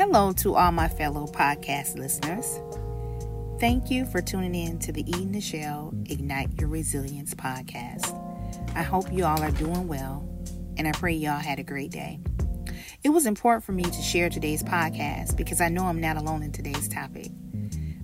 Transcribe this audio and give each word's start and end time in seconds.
Hello 0.00 0.32
to 0.32 0.54
all 0.54 0.72
my 0.72 0.88
fellow 0.88 1.26
podcast 1.26 1.98
listeners. 1.98 2.58
Thank 3.60 3.90
you 3.90 4.06
for 4.06 4.22
tuning 4.22 4.54
in 4.54 4.78
to 4.78 4.92
the 4.92 5.02
Eating 5.02 5.30
the 5.30 5.42
Shell 5.42 5.92
Ignite 6.06 6.58
Your 6.58 6.70
Resilience 6.70 7.34
podcast. 7.34 8.08
I 8.74 8.82
hope 8.82 9.12
you 9.12 9.26
all 9.26 9.42
are 9.42 9.50
doing 9.50 9.88
well, 9.88 10.26
and 10.78 10.88
I 10.88 10.92
pray 10.92 11.12
y'all 11.12 11.38
had 11.38 11.58
a 11.58 11.62
great 11.62 11.90
day. 11.90 12.18
It 13.04 13.10
was 13.10 13.26
important 13.26 13.62
for 13.62 13.72
me 13.72 13.82
to 13.82 14.00
share 14.00 14.30
today's 14.30 14.62
podcast 14.62 15.36
because 15.36 15.60
I 15.60 15.68
know 15.68 15.84
I'm 15.84 16.00
not 16.00 16.16
alone 16.16 16.42
in 16.42 16.52
today's 16.52 16.88
topic. 16.88 17.30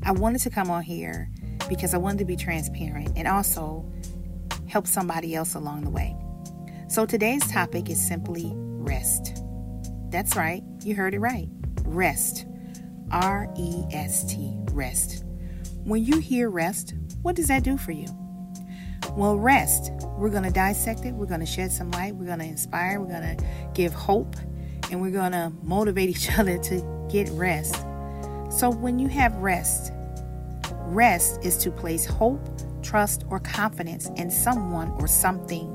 I 0.03 0.13
wanted 0.13 0.43
to 0.43 0.51
come 0.51 0.71
on 0.71 0.83
here 0.83 1.31
because 1.67 1.95
I 1.95 1.97
wanted 1.97 2.19
to 2.19 2.27
be 2.27 2.37
transparent 2.37 3.17
and 3.17 3.27
also 3.27 3.91
help 4.69 4.87
somebody 4.87 5.35
else 5.35 5.55
along 5.55 5.85
the 5.85 5.91
way. 5.91 6.15
So 6.91 7.07
today's 7.07 7.51
topic 7.51 7.89
is 7.89 8.07
simply 8.07 8.53
rest. 8.55 9.43
That's 10.11 10.37
right, 10.37 10.63
you 10.83 10.95
heard 10.95 11.15
it 11.15 11.21
right 11.21 11.49
rest. 11.87 12.47
R 13.13 13.53
E 13.57 13.85
S 13.93 14.25
T, 14.25 14.57
rest. 14.73 15.25
When 15.85 16.05
you 16.05 16.19
hear 16.19 16.51
rest, 16.51 16.95
what 17.23 17.37
does 17.37 17.49
that 17.49 17.63
do 17.63 17.77
for 17.77 17.93
you? 17.93 18.09
Well, 19.13 19.39
rest, 19.39 19.93
we're 20.19 20.31
going 20.31 20.43
to 20.43 20.51
dissect 20.51 21.05
it. 21.05 21.15
We're 21.15 21.27
going 21.27 21.41
to 21.41 21.47
shed 21.47 21.71
some 21.71 21.91
light. 21.93 22.15
We're 22.17 22.27
going 22.27 22.41
to 22.41 22.45
inspire. 22.45 23.01
We're 23.01 23.21
going 23.21 23.37
to 23.37 23.45
give 23.75 23.95
hope. 23.95 24.37
And 24.91 25.01
we're 25.01 25.11
going 25.11 25.33
to 25.33 25.53
motivate 25.63 26.09
each 26.11 26.37
other 26.39 26.59
to 26.59 27.09
get 27.11 27.29
rest. 27.31 27.77
So, 28.51 28.71
when 28.71 28.99
you 28.99 29.09
have 29.09 29.35
rest, 29.37 29.93
rest 30.87 31.39
is 31.43 31.57
to 31.59 31.71
place 31.71 32.05
hope, 32.05 32.41
trust, 32.83 33.25
or 33.29 33.41
confidence 33.41 34.09
in 34.17 34.31
someone 34.31 34.91
or 34.99 35.07
something. 35.09 35.73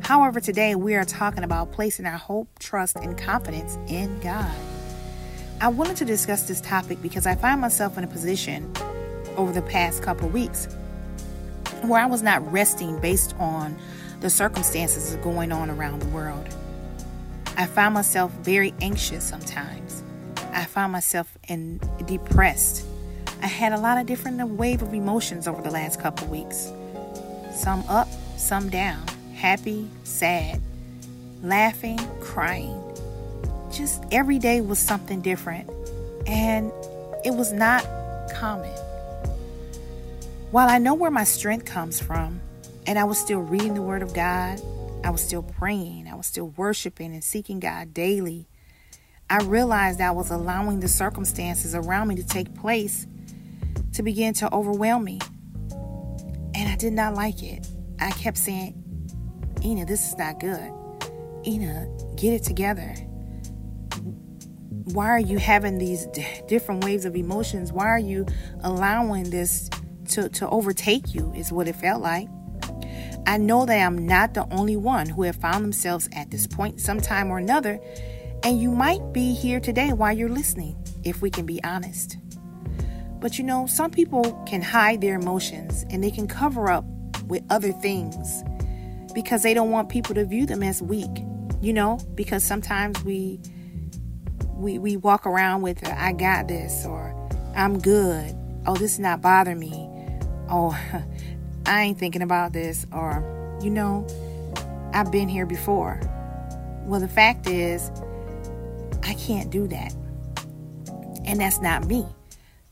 However, 0.00 0.40
today 0.40 0.76
we 0.76 0.94
are 0.94 1.04
talking 1.04 1.42
about 1.42 1.72
placing 1.72 2.06
our 2.06 2.16
hope, 2.16 2.58
trust, 2.58 2.96
and 2.96 3.18
confidence 3.18 3.76
in 3.88 4.20
God. 4.20 4.54
I 5.58 5.68
wanted 5.68 5.96
to 5.96 6.04
discuss 6.04 6.42
this 6.42 6.60
topic 6.60 7.00
because 7.00 7.26
I 7.26 7.34
find 7.34 7.62
myself 7.62 7.96
in 7.96 8.04
a 8.04 8.06
position 8.06 8.70
over 9.36 9.52
the 9.52 9.62
past 9.62 10.02
couple 10.02 10.28
weeks 10.28 10.68
where 11.82 12.00
I 12.00 12.04
was 12.04 12.22
not 12.22 12.52
resting 12.52 13.00
based 13.00 13.34
on 13.38 13.76
the 14.20 14.28
circumstances 14.28 15.16
going 15.16 15.52
on 15.52 15.70
around 15.70 16.00
the 16.00 16.08
world. 16.08 16.46
I 17.56 17.64
find 17.64 17.94
myself 17.94 18.32
very 18.32 18.74
anxious 18.82 19.24
sometimes. 19.24 20.02
I 20.52 20.64
find 20.64 20.92
myself 20.92 21.38
in 21.48 21.80
depressed. 22.04 22.84
I 23.40 23.46
had 23.46 23.72
a 23.72 23.80
lot 23.80 23.96
of 23.96 24.06
different 24.06 24.46
wave 24.50 24.82
of 24.82 24.92
emotions 24.92 25.48
over 25.48 25.62
the 25.62 25.70
last 25.70 25.98
couple 25.98 26.26
weeks. 26.26 26.70
Some 27.54 27.82
up, 27.88 28.08
some 28.36 28.68
down, 28.68 29.06
happy, 29.34 29.88
sad, 30.04 30.60
laughing, 31.42 31.98
crying 32.20 32.82
just 33.76 34.02
every 34.10 34.38
day 34.38 34.60
was 34.60 34.78
something 34.78 35.20
different. 35.20 35.70
And 36.26 36.72
it 37.24 37.34
was 37.34 37.52
not 37.52 37.84
common. 38.32 38.74
While 40.50 40.68
I 40.68 40.78
know 40.78 40.94
where 40.94 41.10
my 41.10 41.24
strength 41.24 41.66
comes 41.66 42.00
from, 42.00 42.40
and 42.86 42.98
I 42.98 43.04
was 43.04 43.18
still 43.18 43.40
reading 43.40 43.74
the 43.74 43.82
Word 43.82 44.02
of 44.02 44.14
God, 44.14 44.60
I 45.04 45.10
was 45.10 45.20
still 45.20 45.42
praying, 45.42 46.08
I 46.08 46.14
was 46.14 46.26
still 46.26 46.48
worshiping 46.56 47.12
and 47.12 47.22
seeking 47.22 47.60
God 47.60 47.92
daily, 47.92 48.48
I 49.28 49.42
realized 49.42 50.00
I 50.00 50.12
was 50.12 50.30
allowing 50.30 50.80
the 50.80 50.88
circumstances 50.88 51.74
around 51.74 52.08
me 52.08 52.14
to 52.16 52.26
take 52.26 52.54
place 52.54 53.06
to 53.94 54.02
begin 54.02 54.34
to 54.34 54.52
overwhelm 54.54 55.04
me. 55.04 55.18
And 56.54 56.68
I 56.68 56.76
did 56.76 56.92
not 56.92 57.14
like 57.14 57.42
it. 57.42 57.66
I 57.98 58.12
kept 58.12 58.38
saying, 58.38 58.82
Ina, 59.64 59.84
this 59.84 60.08
is 60.08 60.16
not 60.16 60.38
good. 60.38 60.72
Ina, 61.44 61.88
get 62.16 62.34
it 62.34 62.44
together 62.44 62.94
why 64.92 65.08
are 65.08 65.20
you 65.20 65.38
having 65.38 65.78
these 65.78 66.06
d- 66.06 66.24
different 66.46 66.84
waves 66.84 67.04
of 67.04 67.16
emotions? 67.16 67.72
Why 67.72 67.86
are 67.86 67.98
you 67.98 68.24
allowing 68.62 69.30
this 69.30 69.68
to, 70.10 70.28
to 70.28 70.48
overtake 70.48 71.12
you? 71.12 71.32
Is 71.34 71.50
what 71.52 71.66
it 71.66 71.74
felt 71.74 72.02
like. 72.02 72.28
I 73.26 73.36
know 73.38 73.66
that 73.66 73.84
I'm 73.84 74.06
not 74.06 74.34
the 74.34 74.46
only 74.52 74.76
one 74.76 75.08
who 75.08 75.24
have 75.24 75.34
found 75.34 75.64
themselves 75.64 76.08
at 76.12 76.30
this 76.30 76.46
point 76.46 76.80
sometime 76.80 77.30
or 77.30 77.38
another, 77.38 77.80
and 78.44 78.60
you 78.60 78.70
might 78.70 79.12
be 79.12 79.34
here 79.34 79.58
today 79.58 79.92
while 79.92 80.16
you're 80.16 80.28
listening, 80.28 80.76
if 81.02 81.20
we 81.20 81.30
can 81.30 81.46
be 81.46 81.62
honest. 81.64 82.16
But 83.18 83.38
you 83.38 83.44
know, 83.44 83.66
some 83.66 83.90
people 83.90 84.40
can 84.46 84.62
hide 84.62 85.00
their 85.00 85.16
emotions 85.16 85.84
and 85.90 86.04
they 86.04 86.12
can 86.12 86.28
cover 86.28 86.70
up 86.70 86.84
with 87.24 87.42
other 87.50 87.72
things 87.72 88.44
because 89.14 89.42
they 89.42 89.54
don't 89.54 89.72
want 89.72 89.88
people 89.88 90.14
to 90.14 90.24
view 90.24 90.46
them 90.46 90.62
as 90.62 90.80
weak, 90.80 91.24
you 91.60 91.72
know, 91.72 91.98
because 92.14 92.44
sometimes 92.44 93.02
we 93.02 93.40
we, 94.56 94.78
we 94.78 94.96
walk 94.96 95.26
around 95.26 95.62
with 95.62 95.86
I 95.86 96.12
got 96.12 96.48
this 96.48 96.84
or 96.86 97.14
I'm 97.54 97.78
good. 97.78 98.34
Oh, 98.66 98.74
this 98.74 98.92
is 98.92 98.98
not 98.98 99.20
bothering 99.20 99.58
me. 99.58 99.88
Oh, 100.48 100.78
I 101.66 101.82
ain't 101.82 101.98
thinking 101.98 102.22
about 102.22 102.52
this 102.52 102.86
or 102.92 103.58
you 103.62 103.70
know, 103.70 104.06
I've 104.92 105.10
been 105.10 105.28
here 105.28 105.46
before. 105.46 106.00
Well, 106.84 107.00
the 107.00 107.08
fact 107.08 107.48
is 107.48 107.90
I 109.02 109.14
can't 109.14 109.50
do 109.50 109.66
that. 109.68 109.94
And 111.24 111.40
that's 111.40 111.60
not 111.60 111.86
me. 111.86 112.06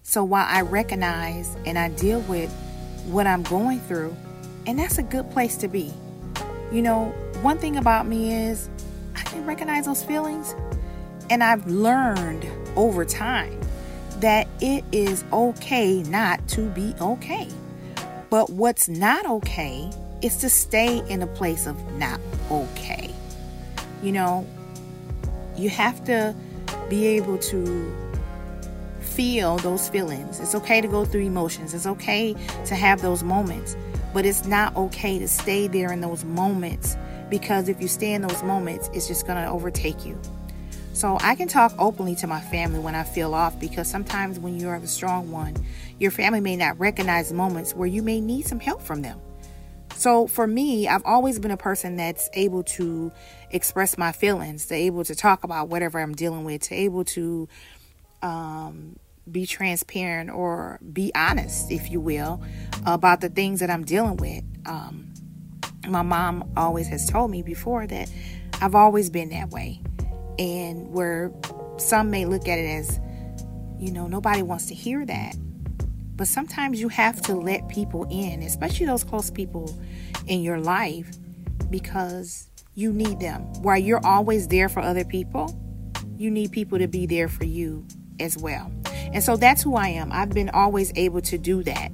So 0.02 0.22
while 0.22 0.46
I 0.48 0.60
recognize 0.60 1.56
and 1.66 1.78
I 1.78 1.88
deal 1.88 2.20
with 2.22 2.52
what 3.06 3.26
I'm 3.26 3.42
going 3.42 3.80
through, 3.80 4.14
and 4.66 4.78
that's 4.78 4.98
a 4.98 5.02
good 5.02 5.30
place 5.30 5.56
to 5.58 5.68
be. 5.68 5.92
You 6.72 6.82
know, 6.82 7.06
one 7.42 7.58
thing 7.58 7.76
about 7.76 8.06
me 8.06 8.34
is 8.34 8.68
I 9.16 9.22
can 9.22 9.44
recognize 9.46 9.86
those 9.86 10.02
feelings 10.02 10.54
and 11.30 11.42
I've 11.42 11.66
learned 11.66 12.46
over 12.76 13.04
time 13.04 13.60
that 14.20 14.48
it 14.60 14.84
is 14.92 15.24
okay 15.32 16.02
not 16.04 16.46
to 16.48 16.68
be 16.70 16.94
okay. 17.00 17.48
But 18.30 18.50
what's 18.50 18.88
not 18.88 19.26
okay 19.26 19.90
is 20.22 20.36
to 20.38 20.48
stay 20.48 21.06
in 21.08 21.22
a 21.22 21.26
place 21.26 21.66
of 21.66 21.76
not 21.94 22.20
okay. 22.50 23.14
You 24.02 24.12
know, 24.12 24.46
you 25.56 25.68
have 25.68 26.04
to 26.04 26.34
be 26.88 27.06
able 27.06 27.38
to 27.38 27.94
feel 29.00 29.58
those 29.58 29.88
feelings. 29.88 30.40
It's 30.40 30.54
okay 30.54 30.80
to 30.80 30.88
go 30.88 31.04
through 31.04 31.22
emotions. 31.22 31.74
It's 31.74 31.86
okay 31.86 32.34
to 32.66 32.74
have 32.74 33.02
those 33.02 33.22
moments. 33.22 33.76
But 34.12 34.26
it's 34.26 34.46
not 34.46 34.76
okay 34.76 35.18
to 35.18 35.28
stay 35.28 35.66
there 35.66 35.92
in 35.92 36.00
those 36.00 36.24
moments 36.24 36.96
because 37.30 37.68
if 37.68 37.80
you 37.80 37.88
stay 37.88 38.12
in 38.12 38.22
those 38.22 38.42
moments, 38.42 38.90
it's 38.92 39.08
just 39.08 39.26
going 39.26 39.42
to 39.42 39.48
overtake 39.48 40.04
you. 40.04 40.18
So 40.94 41.18
I 41.22 41.34
can 41.34 41.48
talk 41.48 41.74
openly 41.76 42.14
to 42.16 42.28
my 42.28 42.40
family 42.40 42.78
when 42.78 42.94
I 42.94 43.02
feel 43.02 43.34
off 43.34 43.58
because 43.58 43.90
sometimes 43.90 44.38
when 44.38 44.60
you 44.60 44.68
are 44.68 44.78
the 44.78 44.86
strong 44.86 45.32
one, 45.32 45.56
your 45.98 46.12
family 46.12 46.40
may 46.40 46.54
not 46.54 46.78
recognize 46.78 47.32
moments 47.32 47.74
where 47.74 47.88
you 47.88 48.00
may 48.00 48.20
need 48.20 48.46
some 48.46 48.60
help 48.60 48.80
from 48.80 49.02
them. 49.02 49.20
So 49.96 50.28
for 50.28 50.46
me, 50.46 50.86
I've 50.86 51.04
always 51.04 51.40
been 51.40 51.50
a 51.50 51.56
person 51.56 51.96
that's 51.96 52.30
able 52.34 52.62
to 52.62 53.10
express 53.50 53.98
my 53.98 54.12
feelings, 54.12 54.66
to 54.66 54.76
able 54.76 55.02
to 55.04 55.16
talk 55.16 55.42
about 55.42 55.68
whatever 55.68 55.98
I'm 55.98 56.14
dealing 56.14 56.44
with, 56.44 56.62
to 56.62 56.76
able 56.76 57.04
to 57.06 57.48
um, 58.22 58.96
be 59.28 59.46
transparent 59.46 60.30
or 60.30 60.78
be 60.92 61.10
honest, 61.16 61.72
if 61.72 61.90
you 61.90 62.00
will, 62.00 62.40
about 62.86 63.20
the 63.20 63.28
things 63.28 63.58
that 63.60 63.68
I'm 63.68 63.84
dealing 63.84 64.16
with. 64.16 64.44
Um, 64.64 65.12
my 65.88 66.02
mom 66.02 66.52
always 66.56 66.86
has 66.86 67.10
told 67.10 67.32
me 67.32 67.42
before 67.42 67.84
that 67.88 68.08
I've 68.60 68.76
always 68.76 69.10
been 69.10 69.30
that 69.30 69.50
way 69.50 69.80
and 70.38 70.90
where 70.92 71.32
some 71.76 72.10
may 72.10 72.24
look 72.24 72.48
at 72.48 72.58
it 72.58 72.66
as, 72.66 73.00
you 73.78 73.90
know, 73.90 74.06
nobody 74.06 74.42
wants 74.42 74.66
to 74.66 74.74
hear 74.74 75.04
that. 75.06 75.36
But 76.16 76.28
sometimes 76.28 76.80
you 76.80 76.88
have 76.88 77.20
to 77.22 77.34
let 77.34 77.68
people 77.68 78.06
in, 78.10 78.42
especially 78.42 78.86
those 78.86 79.02
close 79.02 79.30
people 79.30 79.76
in 80.26 80.42
your 80.42 80.60
life, 80.60 81.10
because 81.70 82.48
you 82.74 82.92
need 82.92 83.20
them. 83.20 83.42
While 83.62 83.78
you're 83.78 84.04
always 84.04 84.48
there 84.48 84.68
for 84.68 84.80
other 84.80 85.04
people, 85.04 85.60
you 86.16 86.30
need 86.30 86.52
people 86.52 86.78
to 86.78 86.86
be 86.86 87.06
there 87.06 87.28
for 87.28 87.44
you 87.44 87.86
as 88.20 88.38
well. 88.38 88.72
And 89.12 89.22
so 89.22 89.36
that's 89.36 89.62
who 89.62 89.74
I 89.74 89.88
am. 89.88 90.12
I've 90.12 90.30
been 90.30 90.50
always 90.50 90.92
able 90.94 91.20
to 91.22 91.38
do 91.38 91.62
that. 91.64 91.90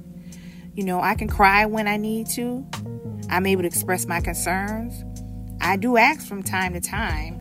You 0.75 0.83
know, 0.83 1.01
I 1.01 1.15
can 1.15 1.27
cry 1.27 1.65
when 1.65 1.87
I 1.87 1.97
need 1.97 2.27
to, 2.31 2.65
I'm 3.29 3.45
able 3.45 3.63
to 3.63 3.67
express 3.67 4.05
my 4.05 4.21
concerns. 4.21 5.03
I 5.59 5.77
do 5.77 5.97
ask 5.97 6.27
from 6.27 6.43
time 6.43 6.73
to 6.73 6.81
time, 6.81 7.40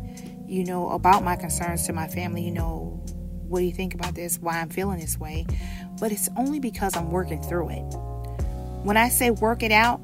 you 0.50 0.64
know, 0.64 0.90
about 0.90 1.22
my 1.22 1.36
concerns 1.36 1.86
to 1.86 1.92
my 1.92 2.08
family, 2.08 2.42
you 2.42 2.50
know, 2.50 3.00
what 3.46 3.60
do 3.60 3.64
you 3.64 3.72
think 3.72 3.94
about 3.94 4.16
this? 4.16 4.38
Why 4.38 4.60
I'm 4.60 4.68
feeling 4.68 4.98
this 4.98 5.16
way. 5.16 5.46
But 6.00 6.10
it's 6.10 6.28
only 6.36 6.58
because 6.58 6.96
I'm 6.96 7.10
working 7.10 7.40
through 7.40 7.70
it. 7.70 7.94
When 8.82 8.96
I 8.96 9.10
say 9.10 9.30
work 9.30 9.62
it 9.62 9.70
out, 9.70 9.98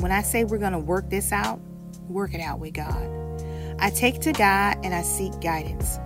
when 0.00 0.10
I 0.10 0.22
say 0.22 0.44
we're 0.44 0.58
going 0.58 0.72
to 0.72 0.78
work 0.78 1.10
this 1.10 1.32
out, 1.32 1.60
work 2.08 2.32
it 2.32 2.40
out 2.40 2.60
with 2.60 2.72
God. 2.72 3.10
I 3.78 3.90
take 3.90 4.20
to 4.20 4.32
God 4.32 4.78
and 4.82 4.94
I 4.94 5.02
seek 5.02 5.38
guidance. 5.40 5.98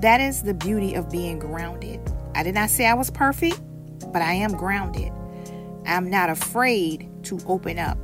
That 0.00 0.22
is 0.22 0.42
the 0.42 0.54
beauty 0.54 0.94
of 0.94 1.10
being 1.10 1.38
grounded. 1.38 2.00
I 2.34 2.42
did 2.42 2.54
not 2.54 2.70
say 2.70 2.86
I 2.86 2.94
was 2.94 3.10
perfect, 3.10 3.60
but 4.12 4.22
I 4.22 4.32
am 4.32 4.52
grounded. 4.52 5.12
I'm 5.84 6.08
not 6.08 6.30
afraid 6.30 7.08
to 7.24 7.38
open 7.46 7.78
up. 7.78 7.98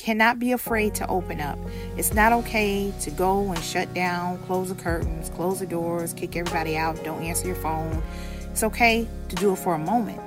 Cannot 0.00 0.38
be 0.38 0.52
afraid 0.52 0.94
to 0.94 1.06
open 1.08 1.42
up. 1.42 1.58
It's 1.98 2.14
not 2.14 2.32
okay 2.32 2.90
to 3.02 3.10
go 3.10 3.52
and 3.52 3.62
shut 3.62 3.92
down, 3.92 4.38
close 4.44 4.70
the 4.70 4.74
curtains, 4.74 5.28
close 5.28 5.60
the 5.60 5.66
doors, 5.66 6.14
kick 6.14 6.36
everybody 6.36 6.74
out, 6.74 7.04
don't 7.04 7.22
answer 7.22 7.46
your 7.46 7.56
phone. 7.56 8.02
It's 8.50 8.62
okay 8.62 9.06
to 9.28 9.36
do 9.36 9.52
it 9.52 9.56
for 9.56 9.74
a 9.74 9.78
moment, 9.78 10.18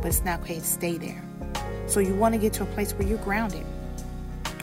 but 0.00 0.06
it's 0.06 0.24
not 0.24 0.40
okay 0.40 0.54
to 0.54 0.64
stay 0.64 0.96
there. 0.96 1.22
So 1.88 2.00
you 2.00 2.14
want 2.14 2.34
to 2.36 2.40
get 2.40 2.54
to 2.54 2.62
a 2.62 2.66
place 2.66 2.92
where 2.94 3.06
you're 3.06 3.18
grounded. 3.18 3.66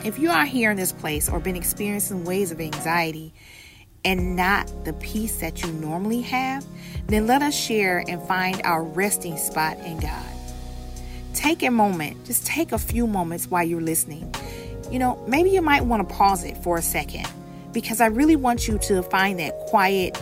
If 0.04 0.18
you 0.18 0.32
are 0.32 0.46
here 0.46 0.72
in 0.72 0.78
this 0.78 0.92
place 0.92 1.30
or 1.30 1.40
been 1.40 1.56
experiencing 1.56 2.26
waves 2.26 2.50
of 2.50 2.60
anxiety 2.60 3.34
and 4.04 4.36
not 4.36 4.72
the 4.84 4.94
peace 4.94 5.42
that 5.42 5.62
you 5.62 5.72
normally 5.74 6.22
have, 6.22 6.66
then 7.06 7.28
let 7.28 7.44
us 7.44 7.56
share 7.56 8.04
and 8.08 8.20
find 8.28 8.62
our 8.64 8.84
resting 8.84 9.38
spot 9.38 9.78
in 9.80 10.00
God. 10.00 10.26
Take 11.36 11.62
a 11.62 11.70
moment, 11.70 12.26
just 12.26 12.48
take 12.48 12.72
a 12.72 12.80
few 12.80 13.06
moments 13.06 13.48
while 13.48 13.64
you're 13.64 13.82
listening. 13.82 14.34
You 14.92 15.00
know, 15.00 15.24
maybe 15.28 15.50
you 15.50 15.62
might 15.62 15.86
want 15.86 16.08
to 16.08 16.16
pause 16.16 16.44
it 16.44 16.58
for 16.58 16.78
a 16.78 16.82
second 16.82 17.28
because 17.72 18.02
I 18.02 18.08
really 18.08 18.36
want 18.36 18.68
you 18.68 18.78
to 18.80 19.04
find 19.04 19.40
that 19.40 19.58
quiet 19.68 20.18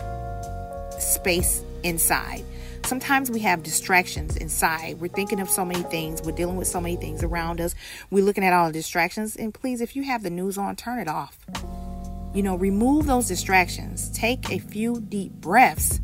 space 0.98 1.62
inside. 1.82 2.44
Sometimes 2.84 3.30
we 3.30 3.40
have 3.40 3.62
distractions 3.62 4.36
inside. 4.36 5.00
We're 5.00 5.08
thinking 5.08 5.40
of 5.40 5.48
so 5.48 5.64
many 5.64 5.82
things. 5.84 6.20
We're 6.22 6.32
dealing 6.32 6.56
with 6.56 6.68
so 6.68 6.82
many 6.82 6.96
things 6.96 7.22
around 7.22 7.60
us. 7.60 7.74
We're 8.10 8.24
looking 8.24 8.44
at 8.44 8.52
all 8.52 8.66
the 8.66 8.74
distractions. 8.74 9.36
And 9.36 9.54
please, 9.54 9.80
if 9.80 9.96
you 9.96 10.02
have 10.02 10.22
the 10.22 10.28
news 10.28 10.58
on, 10.58 10.76
turn 10.76 10.98
it 10.98 11.08
off. 11.08 11.38
You 12.34 12.42
know, 12.42 12.56
remove 12.56 13.06
those 13.06 13.26
distractions. 13.26 14.10
Take 14.10 14.50
a 14.50 14.58
few 14.58 15.00
deep 15.00 15.32
breaths. 15.32 16.00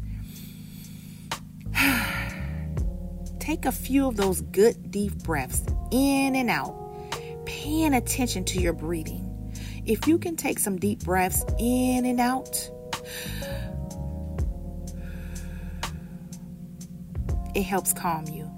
Take 3.40 3.66
a 3.66 3.72
few 3.72 4.06
of 4.06 4.16
those 4.16 4.40
good 4.40 4.90
deep 4.90 5.12
breaths 5.24 5.62
in 5.90 6.34
and 6.34 6.48
out, 6.48 6.74
paying 7.70 7.94
attention 7.94 8.44
to 8.44 8.60
your 8.60 8.72
breathing. 8.72 9.24
If 9.86 10.08
you 10.08 10.18
can 10.18 10.34
take 10.34 10.58
some 10.58 10.76
deep 10.76 11.04
breaths 11.04 11.44
in 11.56 12.04
and 12.04 12.18
out, 12.18 12.68
it 17.54 17.62
helps 17.62 17.92
calm 17.92 18.26
you. 18.26 18.50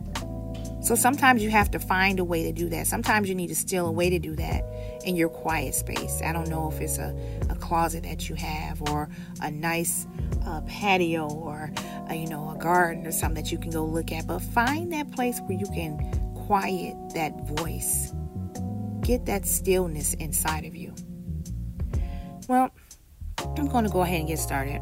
So 0.83 0.95
sometimes 0.95 1.43
you 1.43 1.51
have 1.51 1.71
to 1.73 1.79
find 1.79 2.21
a 2.21 2.25
way 2.25 2.45
to 2.45 2.53
do 2.53 2.71
that. 2.71 2.87
Sometimes 2.87 3.29
you 3.29 3.35
need 3.35 3.49
to 3.49 3.55
steal 3.55 3.87
a 3.87 3.93
way 3.93 4.09
to 4.09 4.19
do 4.19 4.35
that 4.37 4.65
in 5.05 5.15
your 5.15 5.29
quiet 5.29 5.75
space. 5.75 6.23
I 6.25 6.33
don't 6.33 6.49
know 6.49 6.71
if 6.71 6.81
it's 6.81 6.97
a, 6.97 7.15
a 7.51 7.55
closet 7.57 8.05
that 8.05 8.31
you 8.31 8.35
have 8.37 8.81
or 8.89 9.11
a 9.43 9.51
nice 9.51 10.07
uh, 10.47 10.63
patio 10.63 11.29
or 11.29 11.71
a, 12.09 12.15
you 12.15 12.29
know 12.29 12.49
a 12.49 12.57
garden 12.57 13.07
or 13.07 13.13
something 13.13 13.45
that 13.45 13.53
you 13.53 13.59
can 13.59 13.71
go 13.71 13.85
look 13.85 14.11
at. 14.11 14.27
But 14.27 14.39
find 14.39 14.91
that 14.95 15.13
place 15.13 15.39
where 15.41 15.59
you 15.59 15.67
can 15.67 15.99
quiet 16.47 16.97
that 17.13 17.39
voice. 17.59 18.15
Get 19.03 19.27
that 19.27 19.45
stillness 19.47 20.15
inside 20.15 20.65
of 20.65 20.77
you. 20.77 20.95
Well, 22.49 22.71
I'm 23.39 23.67
going 23.67 23.85
to 23.85 23.91
go 23.91 24.03
ahead 24.03 24.21
and 24.21 24.29
get 24.29 24.39
started. 24.39 24.81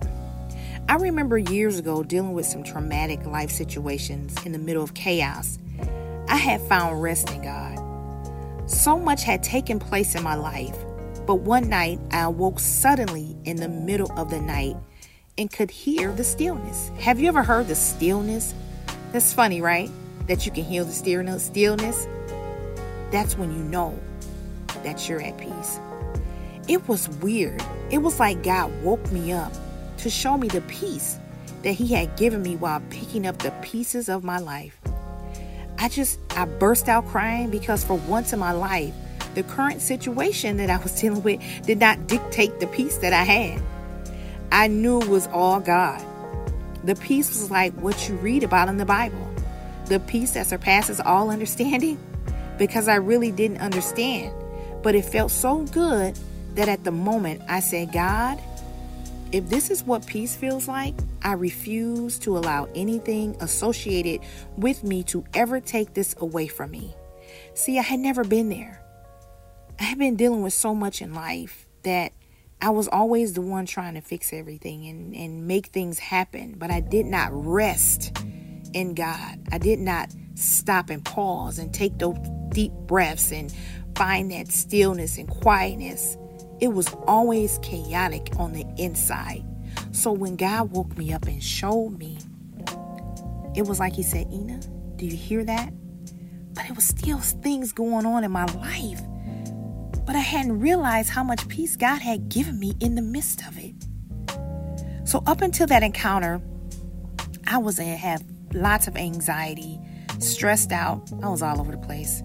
I 0.90 0.96
remember 0.96 1.38
years 1.38 1.78
ago 1.78 2.02
dealing 2.02 2.34
with 2.34 2.44
some 2.44 2.62
traumatic 2.62 3.24
life 3.24 3.50
situations 3.50 4.36
in 4.44 4.52
the 4.52 4.58
middle 4.58 4.82
of 4.82 4.92
chaos. 4.92 5.58
I 6.28 6.36
had 6.36 6.60
found 6.60 7.00
rest 7.02 7.30
in 7.30 7.42
God. 7.42 7.78
So 8.70 8.98
much 8.98 9.24
had 9.24 9.42
taken 9.42 9.78
place 9.78 10.14
in 10.14 10.22
my 10.22 10.34
life, 10.34 10.76
but 11.26 11.36
one 11.36 11.70
night 11.70 11.98
I 12.10 12.20
awoke 12.20 12.60
suddenly 12.60 13.38
in 13.44 13.56
the 13.56 13.68
middle 13.68 14.12
of 14.18 14.28
the 14.28 14.40
night 14.40 14.76
and 15.38 15.50
could 15.50 15.70
hear 15.70 16.12
the 16.12 16.24
stillness. 16.24 16.90
Have 16.98 17.18
you 17.18 17.28
ever 17.28 17.42
heard 17.42 17.68
the 17.68 17.74
stillness? 17.74 18.52
That's 19.12 19.32
funny, 19.32 19.62
right? 19.62 19.90
That 20.26 20.44
you 20.44 20.52
can 20.52 20.64
hear 20.64 20.84
the 20.84 20.92
stillness. 20.92 22.06
That's 23.10 23.38
when 23.38 23.52
you 23.52 23.64
know 23.64 23.98
that 24.84 25.08
you're 25.08 25.20
at 25.20 25.38
peace. 25.38 25.80
It 26.68 26.86
was 26.88 27.08
weird. 27.20 27.62
It 27.90 27.98
was 27.98 28.20
like 28.20 28.42
God 28.42 28.70
woke 28.82 29.10
me 29.12 29.32
up 29.32 29.52
to 29.98 30.10
show 30.10 30.36
me 30.36 30.48
the 30.48 30.60
peace 30.62 31.18
that 31.62 31.72
He 31.72 31.88
had 31.88 32.16
given 32.16 32.42
me 32.42 32.56
while 32.56 32.80
picking 32.90 33.26
up 33.26 33.38
the 33.38 33.50
pieces 33.62 34.08
of 34.08 34.24
my 34.24 34.38
life. 34.38 34.78
I 35.78 35.88
just, 35.88 36.18
I 36.36 36.44
burst 36.44 36.88
out 36.88 37.06
crying 37.06 37.50
because 37.50 37.82
for 37.82 37.94
once 37.94 38.32
in 38.32 38.38
my 38.38 38.52
life, 38.52 38.94
the 39.34 39.42
current 39.42 39.80
situation 39.80 40.56
that 40.58 40.70
I 40.70 40.76
was 40.78 40.92
dealing 41.00 41.22
with 41.22 41.40
did 41.66 41.78
not 41.78 42.06
dictate 42.06 42.60
the 42.60 42.66
peace 42.68 42.98
that 42.98 43.12
I 43.12 43.24
had. 43.24 43.62
I 44.52 44.66
knew 44.66 45.00
it 45.00 45.08
was 45.08 45.26
all 45.28 45.60
God. 45.60 46.04
The 46.84 46.94
peace 46.96 47.28
was 47.28 47.50
like 47.50 47.72
what 47.74 48.08
you 48.08 48.16
read 48.16 48.42
about 48.42 48.68
in 48.68 48.78
the 48.78 48.86
Bible 48.86 49.30
the 49.90 50.00
peace 50.00 50.30
that 50.30 50.46
surpasses 50.46 51.00
all 51.00 51.30
understanding 51.30 51.98
because 52.58 52.86
I 52.86 52.94
really 52.94 53.32
didn't 53.32 53.58
understand. 53.58 54.32
But 54.82 54.94
it 54.94 55.04
felt 55.04 55.30
so 55.30 55.64
good 55.66 56.18
that 56.54 56.68
at 56.68 56.84
the 56.84 56.90
moment 56.90 57.42
I 57.48 57.60
said, 57.60 57.92
God, 57.92 58.40
if 59.32 59.48
this 59.48 59.70
is 59.70 59.84
what 59.84 60.06
peace 60.06 60.34
feels 60.34 60.66
like, 60.66 60.94
I 61.22 61.34
refuse 61.34 62.18
to 62.20 62.36
allow 62.36 62.68
anything 62.74 63.36
associated 63.40 64.26
with 64.56 64.82
me 64.82 65.02
to 65.04 65.24
ever 65.34 65.60
take 65.60 65.94
this 65.94 66.14
away 66.18 66.48
from 66.48 66.70
me. 66.70 66.94
See, 67.54 67.78
I 67.78 67.82
had 67.82 68.00
never 68.00 68.24
been 68.24 68.48
there. 68.48 68.82
I 69.78 69.84
had 69.84 69.98
been 69.98 70.16
dealing 70.16 70.42
with 70.42 70.52
so 70.52 70.74
much 70.74 71.00
in 71.00 71.14
life 71.14 71.66
that 71.84 72.12
I 72.60 72.70
was 72.70 72.88
always 72.88 73.32
the 73.32 73.40
one 73.40 73.66
trying 73.66 73.94
to 73.94 74.00
fix 74.00 74.32
everything 74.32 74.86
and, 74.86 75.14
and 75.14 75.46
make 75.46 75.66
things 75.66 75.98
happen, 75.98 76.56
but 76.58 76.70
I 76.70 76.80
did 76.80 77.06
not 77.06 77.30
rest 77.32 78.16
in 78.74 78.94
God. 78.94 79.38
I 79.50 79.58
did 79.58 79.78
not 79.78 80.10
stop 80.34 80.90
and 80.90 81.04
pause 81.04 81.58
and 81.58 81.72
take 81.72 81.98
those 81.98 82.16
deep 82.50 82.72
breaths 82.72 83.32
and 83.32 83.54
find 83.96 84.30
that 84.30 84.48
stillness 84.48 85.18
and 85.18 85.28
quietness 85.28 86.16
it 86.60 86.68
was 86.68 86.86
always 87.06 87.58
chaotic 87.62 88.28
on 88.38 88.52
the 88.52 88.66
inside. 88.76 89.44
So 89.92 90.12
when 90.12 90.36
God 90.36 90.70
woke 90.70 90.96
me 90.96 91.12
up 91.12 91.26
and 91.26 91.42
showed 91.42 91.98
me, 91.98 92.18
it 93.54 93.62
was 93.62 93.80
like 93.80 93.94
He 93.94 94.02
said, 94.02 94.30
Ina, 94.30 94.60
do 94.96 95.06
you 95.06 95.16
hear 95.16 95.42
that? 95.44 95.72
But 96.52 96.66
it 96.66 96.76
was 96.76 96.84
still 96.84 97.18
things 97.18 97.72
going 97.72 98.04
on 98.04 98.24
in 98.24 98.30
my 98.30 98.44
life. 98.44 99.00
But 100.04 100.16
I 100.16 100.20
hadn't 100.20 100.60
realized 100.60 101.10
how 101.10 101.24
much 101.24 101.48
peace 101.48 101.76
God 101.76 102.00
had 102.00 102.28
given 102.28 102.58
me 102.58 102.74
in 102.80 102.94
the 102.94 103.02
midst 103.02 103.46
of 103.46 103.56
it. 103.58 103.74
So 105.08 105.22
up 105.26 105.40
until 105.40 105.66
that 105.68 105.82
encounter, 105.82 106.42
I 107.46 107.58
was 107.58 107.78
in 107.78 107.96
have 107.96 108.22
lots 108.52 108.86
of 108.86 108.96
anxiety, 108.96 109.80
stressed 110.18 110.72
out. 110.72 111.10
I 111.22 111.28
was 111.28 111.42
all 111.42 111.60
over 111.60 111.72
the 111.72 111.78
place. 111.78 112.22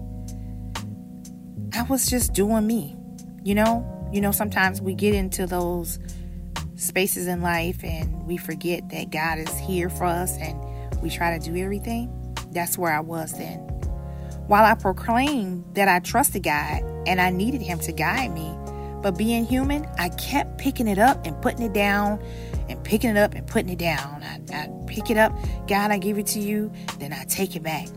I 1.76 1.82
was 1.82 2.06
just 2.06 2.32
doing 2.32 2.66
me, 2.66 2.96
you 3.42 3.54
know? 3.54 3.84
You 4.10 4.22
know, 4.22 4.32
sometimes 4.32 4.80
we 4.80 4.94
get 4.94 5.14
into 5.14 5.46
those 5.46 5.98
spaces 6.76 7.26
in 7.26 7.42
life 7.42 7.84
and 7.84 8.26
we 8.26 8.38
forget 8.38 8.88
that 8.88 9.10
God 9.10 9.38
is 9.38 9.54
here 9.58 9.90
for 9.90 10.04
us 10.04 10.38
and 10.38 10.58
we 11.02 11.10
try 11.10 11.38
to 11.38 11.44
do 11.44 11.54
everything. 11.56 12.34
That's 12.50 12.78
where 12.78 12.92
I 12.92 13.00
was 13.00 13.32
then. 13.36 13.58
While 14.46 14.64
I 14.64 14.74
proclaimed 14.74 15.66
that 15.74 15.86
I 15.86 15.98
trusted 15.98 16.44
God 16.44 16.82
and 17.06 17.20
I 17.20 17.28
needed 17.28 17.60
Him 17.60 17.78
to 17.80 17.92
guide 17.92 18.32
me, 18.32 18.56
but 19.02 19.18
being 19.18 19.44
human, 19.44 19.86
I 19.98 20.08
kept 20.10 20.56
picking 20.56 20.88
it 20.88 20.98
up 20.98 21.26
and 21.26 21.40
putting 21.42 21.62
it 21.62 21.74
down 21.74 22.22
and 22.70 22.82
picking 22.84 23.10
it 23.10 23.18
up 23.18 23.34
and 23.34 23.46
putting 23.46 23.68
it 23.68 23.78
down. 23.78 24.22
I, 24.22 24.40
I 24.54 24.70
pick 24.86 25.10
it 25.10 25.18
up, 25.18 25.36
God, 25.68 25.90
I 25.90 25.98
give 25.98 26.16
it 26.16 26.26
to 26.28 26.40
you, 26.40 26.72
then 26.98 27.12
I 27.12 27.24
take 27.24 27.54
it 27.54 27.62
back. 27.62 27.88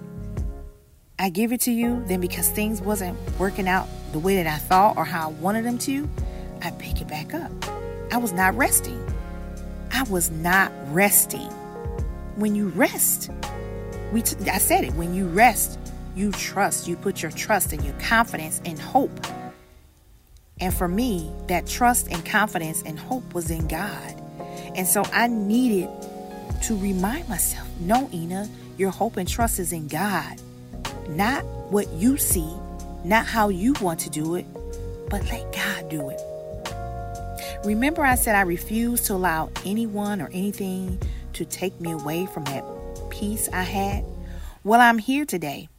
I 1.22 1.28
give 1.28 1.52
it 1.52 1.60
to 1.62 1.72
you, 1.72 2.02
then 2.06 2.22
because 2.22 2.48
things 2.48 2.82
wasn't 2.82 3.18
working 3.38 3.68
out 3.68 3.90
the 4.14 4.20
way 4.20 4.42
that 4.42 4.48
I 4.48 4.58
thought 4.58 4.96
or 4.96 5.04
how 5.04 5.28
I 5.28 5.32
wanted 5.34 5.66
them 5.66 5.78
to, 5.80 6.10
I 6.62 6.72
pick 6.72 7.02
it 7.02 7.10
back 7.10 7.34
up. 7.34 7.52
I 8.10 8.16
was 8.16 8.32
not 8.32 8.56
resting. 8.56 9.06
I 9.92 10.04
was 10.04 10.32
not 10.32 10.72
resting. 10.92 11.52
When 12.38 12.56
you 12.56 12.70
rest, 12.70 13.30
we 14.14 14.22
t- 14.22 14.50
I 14.50 14.60
said 14.60 14.86
it, 14.86 14.94
when 14.94 15.14
you 15.14 15.28
rest, 15.28 15.78
you 16.16 16.32
trust, 16.32 16.88
you 16.88 16.96
put 16.96 17.22
your 17.22 17.32
trust 17.32 17.74
and 17.74 17.84
your 17.84 17.96
confidence 18.00 18.62
and 18.64 18.80
hope. 18.80 19.28
And 20.62 20.74
for 20.74 20.88
me, 20.88 21.34
that 21.48 21.68
trust 21.68 22.08
and 22.10 22.26
confidence 22.26 22.82
and 22.86 22.98
hope 22.98 23.34
was 23.34 23.52
in 23.52 23.68
God. 23.68 24.24
And 24.74 24.88
so 24.88 25.04
I 25.12 25.28
needed 25.28 25.90
to 26.64 26.78
remind 26.78 27.28
myself, 27.28 27.68
no, 27.82 28.10
Ina, 28.14 28.48
your 28.78 28.92
hope 28.92 29.18
and 29.18 29.28
trust 29.28 29.60
is 29.60 29.74
in 29.74 29.90
God 29.90 30.42
not 31.10 31.44
what 31.72 31.88
you 31.94 32.18
see, 32.18 32.54
not 33.04 33.26
how 33.26 33.50
you 33.50 33.74
want 33.82 34.00
to 34.02 34.10
do 34.10 34.36
it, 34.36 34.46
but 35.10 35.24
let 35.30 35.52
God 35.54 35.90
do 35.90 36.10
it. 36.10 36.22
Remember, 37.66 38.06
I 38.06 38.16
said 38.16 38.36
I 38.36 38.42
refuse 38.42 39.02
to 39.04 39.14
allow 39.14 39.50
anyone 39.66 40.22
or 40.22 40.28
anything 40.28 41.02
to 41.34 41.46
take 41.46 41.80
me 41.82 41.92
away 41.92 42.26
from 42.26 42.46
that 42.46 42.64
peace 43.10 43.50
I 43.52 43.64
had? 43.64 44.06
Well, 44.64 44.82
I'm 44.82 44.98
here 44.98 45.26
today 45.26 45.70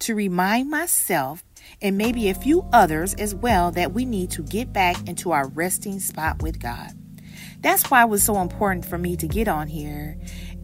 to 0.00 0.14
remind 0.14 0.70
myself 0.70 1.42
and 1.82 1.98
maybe 1.98 2.28
a 2.28 2.34
few 2.34 2.64
others 2.72 3.14
as 3.14 3.34
well 3.34 3.70
that 3.72 3.92
we 3.92 4.04
need 4.04 4.30
to 4.32 4.42
get 4.42 4.72
back 4.72 5.08
into 5.08 5.32
our 5.32 5.48
resting 5.48 6.00
spot 6.00 6.42
with 6.42 6.60
God. 6.60 6.92
That's 7.60 7.90
why 7.90 8.02
it 8.02 8.08
was 8.08 8.22
so 8.22 8.40
important 8.40 8.84
for 8.84 8.98
me 8.98 9.16
to 9.16 9.26
get 9.26 9.48
on 9.48 9.68
here 9.68 10.16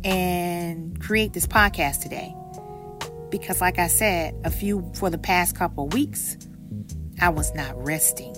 and 0.05 1.00
create 1.00 1.33
this 1.33 1.47
podcast 1.47 2.02
today 2.02 2.35
because 3.33 3.61
like 3.62 3.79
I 3.79 3.89
said, 3.89 4.39
a 4.45 4.51
few 4.51 4.89
for 4.95 5.11
the 5.11 5.19
past 5.19 5.57
couple 5.57 5.89
weeks, 5.89 6.37
I 7.21 7.31
was 7.31 7.53
not 7.55 7.83
resting. 7.83 8.37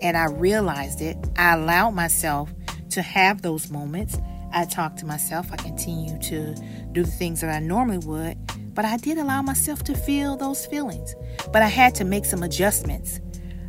And 0.00 0.16
I 0.16 0.26
realized 0.26 1.00
it. 1.00 1.16
I 1.36 1.54
allowed 1.54 1.92
myself 1.92 2.52
to 2.90 3.02
have 3.02 3.42
those 3.42 3.70
moments. 3.70 4.18
I 4.52 4.66
talked 4.66 4.98
to 4.98 5.06
myself. 5.06 5.50
I 5.50 5.56
continue 5.56 6.18
to 6.18 6.54
do 6.92 7.02
the 7.02 7.10
things 7.10 7.40
that 7.40 7.50
I 7.50 7.58
normally 7.58 7.98
would. 7.98 8.36
But 8.74 8.84
I 8.84 8.98
did 8.98 9.18
allow 9.18 9.42
myself 9.42 9.82
to 9.84 9.94
feel 9.94 10.36
those 10.36 10.66
feelings. 10.66 11.16
But 11.50 11.62
I 11.62 11.68
had 11.68 11.94
to 11.96 12.04
make 12.04 12.26
some 12.26 12.42
adjustments. 12.42 13.20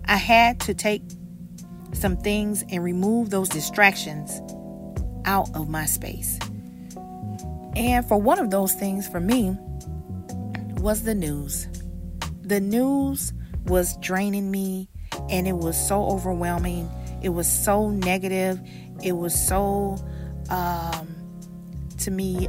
I 0.05 0.17
had 0.17 0.59
to 0.61 0.73
take 0.73 1.03
some 1.93 2.17
things 2.17 2.63
and 2.69 2.83
remove 2.83 3.29
those 3.29 3.49
distractions 3.49 4.41
out 5.25 5.49
of 5.55 5.69
my 5.69 5.85
space. 5.85 6.37
And 7.75 8.05
for 8.07 8.17
one 8.17 8.39
of 8.39 8.51
those 8.51 8.73
things 8.73 9.07
for 9.07 9.21
me 9.21 9.57
was 10.79 11.03
the 11.03 11.15
news. 11.15 11.67
The 12.41 12.59
news 12.59 13.33
was 13.65 13.97
draining 13.97 14.49
me 14.49 14.89
and 15.29 15.47
it 15.47 15.57
was 15.57 15.77
so 15.87 16.05
overwhelming. 16.05 16.89
It 17.21 17.29
was 17.29 17.47
so 17.47 17.89
negative. 17.89 18.59
It 19.03 19.13
was 19.13 19.33
so, 19.47 19.97
um, 20.49 21.15
to 21.99 22.11
me, 22.11 22.47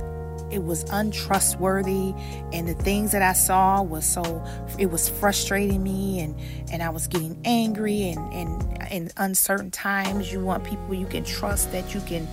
it 0.50 0.64
was 0.64 0.84
untrustworthy 0.90 2.12
and 2.52 2.66
the 2.66 2.74
things 2.74 3.12
that 3.12 3.22
i 3.22 3.32
saw 3.32 3.80
was 3.82 4.04
so 4.04 4.44
it 4.80 4.90
was 4.90 5.08
frustrating 5.08 5.80
me 5.80 6.18
and 6.18 6.34
and 6.72 6.82
i 6.82 6.90
was 6.90 7.06
getting 7.06 7.40
angry 7.44 8.10
and 8.10 8.32
and 8.32 8.92
in 8.92 9.10
uncertain 9.18 9.70
times 9.70 10.32
you 10.32 10.40
want 10.40 10.64
people 10.64 10.92
you 10.92 11.06
can 11.06 11.22
trust 11.22 11.70
that 11.70 11.94
you 11.94 12.00
can 12.00 12.26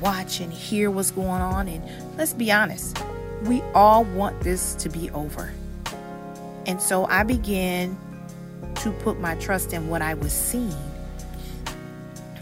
watch 0.00 0.40
and 0.40 0.50
hear 0.50 0.90
what's 0.90 1.10
going 1.10 1.28
on 1.28 1.68
and 1.68 1.84
let's 2.16 2.32
be 2.32 2.50
honest 2.50 2.96
we 3.42 3.62
all 3.74 4.04
want 4.04 4.40
this 4.40 4.74
to 4.76 4.88
be 4.88 5.10
over. 5.10 5.52
And 6.66 6.80
so 6.80 7.06
i 7.06 7.22
began 7.22 7.98
to 8.76 8.92
put 8.92 9.18
my 9.18 9.34
trust 9.36 9.72
in 9.72 9.88
what 9.88 10.02
i 10.02 10.14
was 10.14 10.32
seeing 10.32 10.74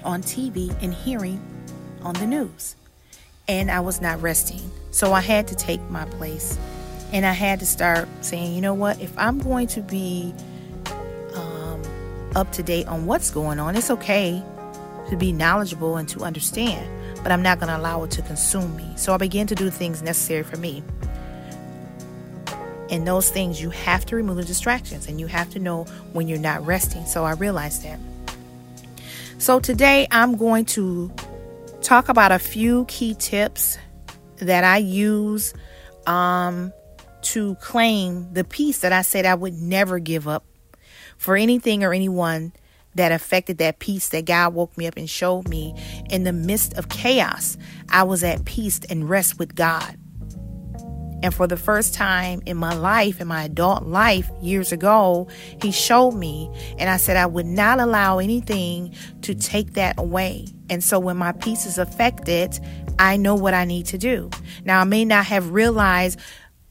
on 0.04 0.22
tv 0.22 0.76
and 0.82 0.92
hearing 0.92 1.40
on 2.02 2.14
the 2.14 2.26
news. 2.26 2.76
And 3.46 3.70
I 3.70 3.80
was 3.80 4.00
not 4.00 4.20
resting. 4.20 4.70
So 4.90 5.12
I 5.12 5.20
had 5.20 5.48
to 5.48 5.54
take 5.54 5.80
my 5.90 6.04
place. 6.04 6.58
And 7.12 7.24
I 7.24 7.32
had 7.32 7.60
to 7.60 7.66
start 7.66 8.08
saying, 8.20 8.54
you 8.54 8.60
know 8.60 8.74
what, 8.74 9.00
if 9.00 9.16
I'm 9.16 9.38
going 9.38 9.66
to 9.68 9.80
be 9.80 10.34
um, 11.34 11.82
up 12.36 12.52
to 12.52 12.62
date 12.62 12.86
on 12.88 13.06
what's 13.06 13.30
going 13.30 13.58
on, 13.58 13.74
it's 13.76 13.90
okay 13.90 14.42
to 15.08 15.16
be 15.16 15.32
knowledgeable 15.32 15.96
and 15.96 16.06
to 16.10 16.20
understand, 16.20 16.86
but 17.22 17.32
I'm 17.32 17.42
not 17.42 17.58
going 17.58 17.68
to 17.68 17.76
allow 17.76 18.02
it 18.04 18.10
to 18.12 18.22
consume 18.22 18.76
me. 18.76 18.92
So 18.96 19.12
I 19.12 19.16
began 19.16 19.46
to 19.48 19.54
do 19.54 19.70
things 19.70 20.02
necessary 20.02 20.42
for 20.42 20.56
me. 20.56 20.82
And 22.90 23.06
those 23.06 23.30
things, 23.30 23.60
you 23.60 23.70
have 23.70 24.06
to 24.06 24.16
remove 24.16 24.36
the 24.36 24.44
distractions 24.44 25.08
and 25.08 25.20
you 25.20 25.26
have 25.26 25.50
to 25.50 25.58
know 25.58 25.84
when 26.12 26.26
you're 26.28 26.38
not 26.38 26.64
resting. 26.64 27.04
So 27.04 27.24
I 27.24 27.32
realized 27.32 27.84
that. 27.84 27.98
So 29.38 29.60
today 29.60 30.08
I'm 30.10 30.36
going 30.36 30.64
to 30.66 31.12
talk 31.82 32.08
about 32.08 32.32
a 32.32 32.38
few 32.38 32.86
key 32.86 33.14
tips 33.14 33.78
that 34.36 34.64
I 34.64 34.78
use 34.78 35.54
um, 36.06 36.72
to 37.22 37.54
claim 37.56 38.32
the 38.32 38.44
peace 38.44 38.80
that 38.80 38.92
I 38.92 39.02
said 39.02 39.26
I 39.26 39.34
would 39.34 39.54
never 39.54 39.98
give 39.98 40.26
up 40.26 40.44
for 41.18 41.36
anything 41.36 41.84
or 41.84 41.92
anyone 41.92 42.52
that 42.98 43.12
affected 43.12 43.58
that 43.58 43.78
peace 43.78 44.10
that 44.10 44.26
God 44.26 44.54
woke 44.54 44.76
me 44.76 44.86
up 44.86 44.96
and 44.96 45.08
showed 45.08 45.48
me 45.48 45.74
in 46.10 46.24
the 46.24 46.32
midst 46.32 46.74
of 46.74 46.88
chaos. 46.88 47.56
I 47.88 48.02
was 48.02 48.22
at 48.22 48.44
peace 48.44 48.80
and 48.90 49.08
rest 49.08 49.38
with 49.38 49.54
God. 49.54 49.96
And 51.20 51.34
for 51.34 51.46
the 51.48 51.56
first 51.56 51.94
time 51.94 52.42
in 52.46 52.56
my 52.56 52.74
life, 52.74 53.20
in 53.20 53.26
my 53.26 53.44
adult 53.44 53.84
life 53.84 54.30
years 54.40 54.70
ago, 54.70 55.28
he 55.60 55.72
showed 55.72 56.12
me. 56.12 56.48
And 56.78 56.88
I 56.88 56.96
said, 56.96 57.16
I 57.16 57.26
would 57.26 57.46
not 57.46 57.80
allow 57.80 58.18
anything 58.18 58.94
to 59.22 59.34
take 59.34 59.72
that 59.72 59.98
away. 59.98 60.46
And 60.70 60.82
so 60.82 61.00
when 61.00 61.16
my 61.16 61.32
peace 61.32 61.66
is 61.66 61.78
affected, 61.78 62.58
I 62.98 63.16
know 63.16 63.34
what 63.34 63.54
I 63.54 63.64
need 63.64 63.86
to 63.86 63.98
do. 63.98 64.30
Now, 64.64 64.80
I 64.80 64.84
may 64.84 65.04
not 65.04 65.24
have 65.26 65.50
realized 65.50 66.20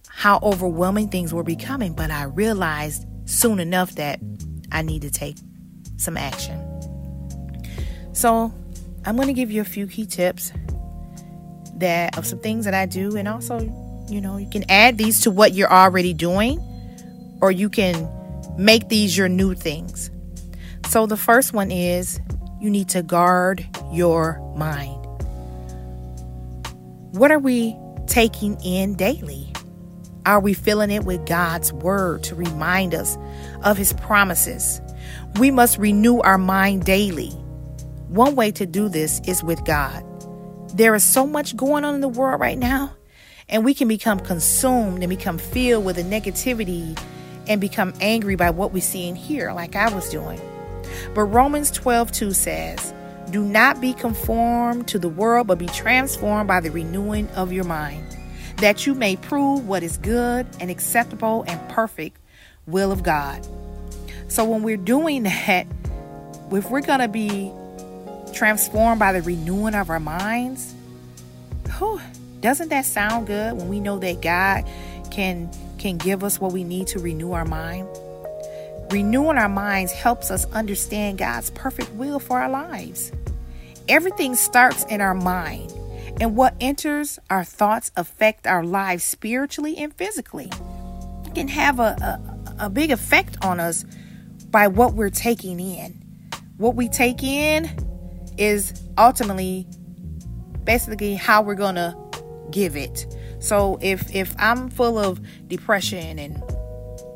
how 0.07 0.39
overwhelming 0.41 1.09
things 1.09 1.33
were 1.33 1.43
becoming, 1.43 1.93
but 1.93 2.09
I 2.09 2.23
realized 2.23 3.05
soon 3.25 3.59
enough 3.59 3.95
that 3.95 4.19
I 4.71 4.81
need 4.81 5.01
to 5.01 5.11
take 5.11 5.37
some 5.97 6.17
action. 6.17 6.63
So, 8.13 8.53
I'm 9.05 9.15
going 9.15 9.27
to 9.27 9.33
give 9.33 9.51
you 9.51 9.61
a 9.61 9.65
few 9.65 9.87
key 9.87 10.05
tips 10.05 10.51
that 11.75 12.17
of 12.17 12.25
some 12.25 12.39
things 12.39 12.65
that 12.65 12.73
I 12.73 12.85
do 12.85 13.15
and 13.15 13.27
also 13.27 13.59
you 14.09 14.21
know, 14.21 14.37
you 14.37 14.49
can 14.49 14.63
add 14.69 14.97
these 14.97 15.21
to 15.21 15.31
what 15.31 15.53
you're 15.53 15.71
already 15.71 16.13
doing, 16.13 16.59
or 17.41 17.51
you 17.51 17.69
can 17.69 18.09
make 18.57 18.89
these 18.89 19.17
your 19.17 19.29
new 19.29 19.53
things. 19.53 20.09
So 20.87 21.05
the 21.05 21.17
first 21.17 21.53
one 21.53 21.71
is 21.71 22.19
you 22.61 22.69
need 22.69 22.89
to 22.89 23.03
guard 23.03 23.67
your 23.91 24.39
mind. 24.55 24.95
What 27.11 27.31
are 27.31 27.39
we 27.39 27.75
taking 28.07 28.59
in 28.61 28.95
daily? 28.95 29.51
Are 30.27 30.41
we 30.41 30.53
filling 30.53 30.91
it 30.91 31.05
with 31.05 31.25
God's 31.25 31.71
word 31.71 32.21
to 32.23 32.35
remind 32.35 32.93
us 32.93 33.17
of 33.63 33.77
his 33.77 33.93
promises? 33.93 34.81
We 35.39 35.51
must 35.51 35.77
renew 35.77 36.19
our 36.19 36.37
mind 36.37 36.83
daily. 36.83 37.29
One 38.09 38.35
way 38.35 38.51
to 38.51 38.65
do 38.65 38.89
this 38.89 39.21
is 39.25 39.41
with 39.41 39.63
God. 39.63 40.03
There 40.75 40.93
is 40.95 41.03
so 41.05 41.25
much 41.25 41.55
going 41.55 41.85
on 41.85 41.95
in 41.95 42.01
the 42.01 42.09
world 42.09 42.41
right 42.41 42.57
now 42.57 42.93
and 43.47 43.63
we 43.63 43.73
can 43.73 43.87
become 43.87 44.19
consumed 44.19 45.01
and 45.01 45.09
become 45.09 45.37
filled 45.37 45.85
with 45.85 45.95
the 45.95 46.03
negativity 46.03 46.99
and 47.47 47.61
become 47.61 47.93
angry 48.01 48.35
by 48.35 48.49
what 48.49 48.73
we 48.73 48.81
see 48.81 49.07
and 49.07 49.17
hear, 49.17 49.53
like 49.53 49.77
I 49.77 49.93
was 49.95 50.09
doing. 50.09 50.41
But 51.15 51.23
Romans 51.23 51.71
12 51.71 52.11
2 52.11 52.33
says, 52.33 52.93
Do 53.31 53.41
not 53.43 53.79
be 53.79 53.93
conformed 53.93 54.89
to 54.89 54.99
the 54.99 55.07
world, 55.07 55.47
but 55.47 55.57
be 55.57 55.67
transformed 55.67 56.49
by 56.49 56.59
the 56.59 56.69
renewing 56.69 57.29
of 57.29 57.53
your 57.53 57.63
mind, 57.63 58.06
that 58.57 58.85
you 58.85 58.93
may 58.93 59.15
prove 59.15 59.67
what 59.67 59.83
is 59.83 59.97
good 59.97 60.47
and 60.59 60.71
acceptable 60.71 61.43
and 61.47 61.69
perfect 61.69 62.17
will 62.65 62.91
of 62.91 63.03
God. 63.03 63.47
So 64.27 64.43
when 64.43 64.63
we're 64.63 64.77
doing 64.77 65.23
that, 65.23 65.67
if 66.51 66.69
we're 66.69 66.81
going 66.81 66.99
to 66.99 67.07
be 67.07 67.51
transformed 68.33 68.99
by 68.99 69.13
the 69.13 69.21
renewing 69.21 69.75
of 69.75 69.89
our 69.89 69.99
minds, 69.99 70.73
whew, 71.77 72.01
doesn't 72.41 72.69
that 72.69 72.85
sound 72.85 73.27
good 73.27 73.53
when 73.53 73.67
we 73.67 73.79
know 73.79 73.99
that 73.99 74.21
God 74.21 74.65
can 75.11 75.49
can 75.77 75.97
give 75.97 76.23
us 76.23 76.39
what 76.39 76.51
we 76.51 76.63
need 76.63 76.87
to 76.87 76.99
renew 76.99 77.33
our 77.33 77.45
mind? 77.45 77.87
Renewing 78.91 79.37
our 79.37 79.49
minds 79.49 79.91
helps 79.91 80.31
us 80.31 80.45
understand 80.51 81.17
God's 81.17 81.49
perfect 81.51 81.91
will 81.93 82.19
for 82.19 82.39
our 82.39 82.49
lives. 82.49 83.11
Everything 83.87 84.35
starts 84.35 84.83
in 84.85 85.01
our 85.01 85.13
mind, 85.13 85.71
and 86.19 86.35
what 86.35 86.55
enters 86.59 87.19
our 87.29 87.43
thoughts 87.43 87.91
affect 87.95 88.47
our 88.47 88.63
lives 88.63 89.03
spiritually 89.03 89.77
and 89.77 89.93
physically. 89.93 90.51
It 91.25 91.35
can 91.35 91.47
have 91.47 91.79
a, 91.79 91.95
a, 92.59 92.65
a 92.65 92.69
big 92.69 92.91
effect 92.91 93.37
on 93.43 93.59
us 93.59 93.83
by 94.49 94.67
what 94.67 94.93
we're 94.93 95.09
taking 95.09 95.59
in. 95.59 96.03
What 96.57 96.75
we 96.75 96.89
take 96.89 97.21
in 97.23 97.69
is 98.37 98.73
ultimately 98.97 99.67
basically 100.63 101.15
how 101.15 101.41
we're 101.41 101.55
going 101.55 101.75
to 101.75 101.95
give 102.51 102.75
it. 102.75 103.05
So 103.39 103.77
if 103.81 104.13
if 104.15 104.35
I'm 104.39 104.69
full 104.69 104.97
of 104.97 105.19
depression 105.47 106.17
and 106.17 106.41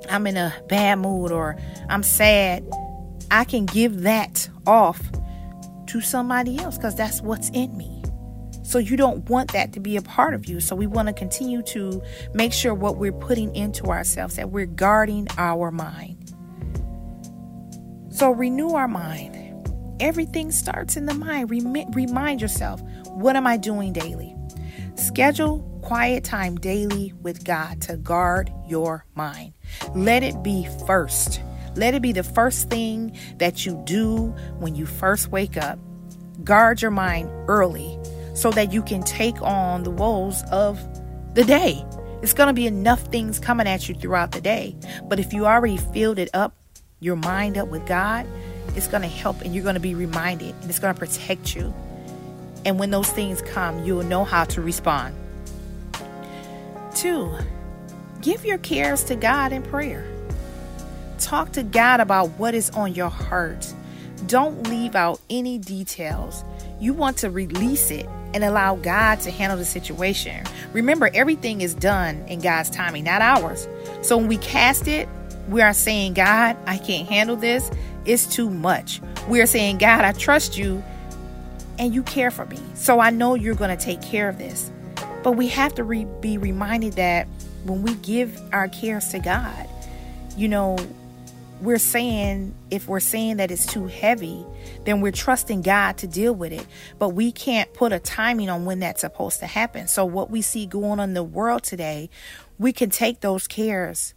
I'm 0.10 0.28
in 0.28 0.38
a 0.38 0.54
bad 0.68 1.00
mood 1.00 1.32
or 1.32 1.58
I'm 1.90 2.04
sad, 2.04 2.68
I 3.32 3.44
can 3.46 3.66
give 3.66 4.02
that 4.02 4.48
off 4.68 5.02
to 5.88 6.02
somebody 6.02 6.60
else 6.60 6.78
cuz 6.78 6.96
that's 6.96 7.22
what's 7.22 7.50
in 7.50 7.76
me. 7.76 8.01
So 8.64 8.78
you 8.78 8.96
don't 8.96 9.30
want 9.30 9.54
that 9.54 9.74
to 9.74 9.80
be 9.80 9.98
a 9.98 10.02
part 10.02 10.34
of 10.34 10.48
you. 10.48 10.60
So 10.60 10.76
we 10.76 10.88
want 10.88 11.08
to 11.08 11.14
continue 11.14 11.62
to 11.64 12.02
make 12.34 12.54
sure 12.54 12.74
what 12.74 12.98
we're 12.98 13.12
putting 13.12 13.56
into 13.56 13.88
ourselves 13.88 14.36
that 14.36 14.52
we're 14.52 14.66
guarding 14.66 15.28
our 15.38 15.72
mind. 15.72 16.34
So 18.12 18.32
renew 18.32 18.72
our 18.72 18.88
mind. 18.88 19.38
Everything 20.00 20.52
starts 20.52 20.96
in 20.98 21.06
the 21.06 21.14
mind. 21.14 21.50
Rem- 21.50 21.92
remind 21.92 22.42
yourself, 22.42 22.82
what 23.08 23.36
am 23.36 23.48
I 23.48 23.58
doing 23.58 23.94
daily? 23.94 24.36
Schedule 24.96 25.68
quiet 25.82 26.24
time 26.24 26.58
daily 26.58 27.14
with 27.22 27.44
God 27.44 27.82
to 27.84 27.98
guard 27.98 28.52
your 28.68 29.06
mind. 29.16 29.54
Let 29.96 30.24
it 30.24 30.44
be 30.44 30.68
first. 30.86 31.42
Let 31.76 31.94
it 31.94 32.02
be 32.02 32.12
the 32.12 32.24
first 32.24 32.70
thing 32.70 33.18
that 33.38 33.66
you 33.66 33.82
do 33.86 34.28
when 34.60 34.76
you 34.76 34.86
first 34.86 35.30
wake 35.30 35.58
up. 35.58 35.80
Guard 36.44 36.82
your 36.82 36.92
mind 36.92 37.30
early 37.48 37.98
so 38.34 38.52
that 38.52 38.72
you 38.72 38.82
can 38.82 39.04
take 39.04 39.42
on 39.42 39.84
the 39.84 39.92
woes 39.92 40.44
of 40.52 40.80
the 41.34 41.44
day. 41.44 41.84
It's 42.22 42.34
going 42.34 42.48
to 42.48 42.54
be 42.54 42.68
enough 42.68 43.02
things 43.08 43.40
coming 43.40 43.68
at 43.68 43.90
you 43.90 43.96
throughout 43.96 44.32
the 44.32 44.42
day. 44.42 44.76
But 45.06 45.20
if 45.20 45.34
you 45.34 45.46
already 45.46 45.78
filled 45.78 46.20
it 46.20 46.30
up, 46.34 46.56
your 47.00 47.16
mind 47.16 47.58
up 47.58 47.68
with 47.70 47.86
God, 47.88 48.28
it's 48.76 48.88
going 48.88 49.02
to 49.02 49.10
help 49.10 49.42
and 49.42 49.56
you're 49.56 49.64
going 49.64 49.76
to 49.76 49.82
be 49.82 49.96
reminded 49.96 50.56
and 50.62 50.70
it's 50.70 50.80
going 50.80 50.94
to 50.94 51.00
protect 51.00 51.56
you. 51.56 51.74
And 52.64 52.78
when 52.78 52.92
those 52.92 53.10
things 53.10 53.42
come, 53.42 53.84
you 53.84 53.96
will 53.96 54.04
know 54.04 54.24
how 54.24 54.44
to 54.46 54.62
respond. 54.62 55.16
Two, 56.96 57.36
give 58.22 58.46
your 58.46 58.60
cares 58.60 59.04
to 59.06 59.16
God 59.16 59.52
in 59.52 59.64
prayer. 59.64 60.06
Talk 61.18 61.54
to 61.54 61.64
God 61.64 62.00
about 62.00 62.30
what 62.32 62.54
is 62.54 62.70
on 62.72 62.94
your 62.94 63.10
heart. 63.10 63.74
Don't 64.28 64.68
leave 64.68 64.96
out 64.96 65.20
any 65.30 65.58
details. 65.58 66.44
You 66.80 66.94
want 66.94 67.18
to 67.18 67.30
release 67.30 67.92
it 67.92 68.08
and 68.34 68.44
allow 68.44 68.76
God 68.76 69.20
to 69.22 69.32
handle 69.32 69.58
the 69.58 69.66
situation. 69.66 70.46
Remember, 70.74 71.10
everything 71.14 71.62
is 71.62 71.74
done 71.74 72.24
in 72.28 72.40
God's 72.40 72.70
timing, 72.70 73.04
not 73.04 73.22
ours. 73.22 73.68
So 74.02 74.18
when 74.18 74.28
we 74.28 74.38
cast 74.38 74.88
it, 74.88 75.10
we 75.50 75.62
are 75.62 75.74
saying, 75.74 76.14
God, 76.14 76.58
I 76.66 76.78
can't 76.78 77.08
handle 77.08 77.36
this. 77.36 77.70
It's 78.06 78.26
too 78.26 78.50
much. 78.50 79.02
We 79.28 79.42
are 79.42 79.46
saying, 79.46 79.80
God, 79.80 80.06
I 80.06 80.14
trust 80.14 80.58
you 80.58 80.84
and 81.78 81.94
you 81.94 82.04
care 82.04 82.32
for 82.32 82.46
me. 82.46 82.60
So 82.74 83.00
I 83.00 83.10
know 83.10 83.36
you're 83.36 83.56
going 83.56 83.76
to 83.76 83.84
take 83.84 84.02
care 84.02 84.30
of 84.30 84.38
this. 84.38 84.72
But 85.24 85.34
we 85.34 85.48
have 85.50 85.76
to 85.76 85.84
re- 85.84 86.08
be 86.22 86.38
reminded 86.38 86.94
that 86.94 87.28
when 87.66 87.84
we 87.84 87.96
give 87.96 88.40
our 88.54 88.68
cares 88.68 89.10
to 89.10 89.20
God, 89.20 89.68
you 90.36 90.48
know, 90.48 90.78
we're 91.62 91.78
saying, 91.78 92.56
if 92.72 92.88
we're 92.88 93.00
saying 93.00 93.38
that 93.38 93.52
it's 93.52 93.66
too 93.66 93.86
heavy, 93.86 94.46
then 94.84 95.00
we're 95.00 95.12
trusting 95.12 95.62
God 95.62 95.98
to 96.00 96.08
deal 96.08 96.34
with 96.34 96.52
it. 96.52 96.66
But 96.98 97.10
we 97.10 97.32
can't 97.32 97.72
put 97.74 97.94
a 97.94 98.00
timing 98.00 98.50
on 98.50 98.66
when 98.66 98.80
that's 98.80 99.02
supposed 99.02 99.40
to 99.40 99.46
happen. 99.46 99.88
So, 99.88 100.04
what 100.04 100.32
we 100.32 100.42
see 100.42 100.66
going 100.66 101.00
on 101.00 101.10
in 101.10 101.14
the 101.14 101.24
world 101.24 101.64
today, 101.64 102.10
we 102.58 102.74
can 102.74 102.90
take 102.90 103.22
those 103.22 103.48
cares 103.48 104.14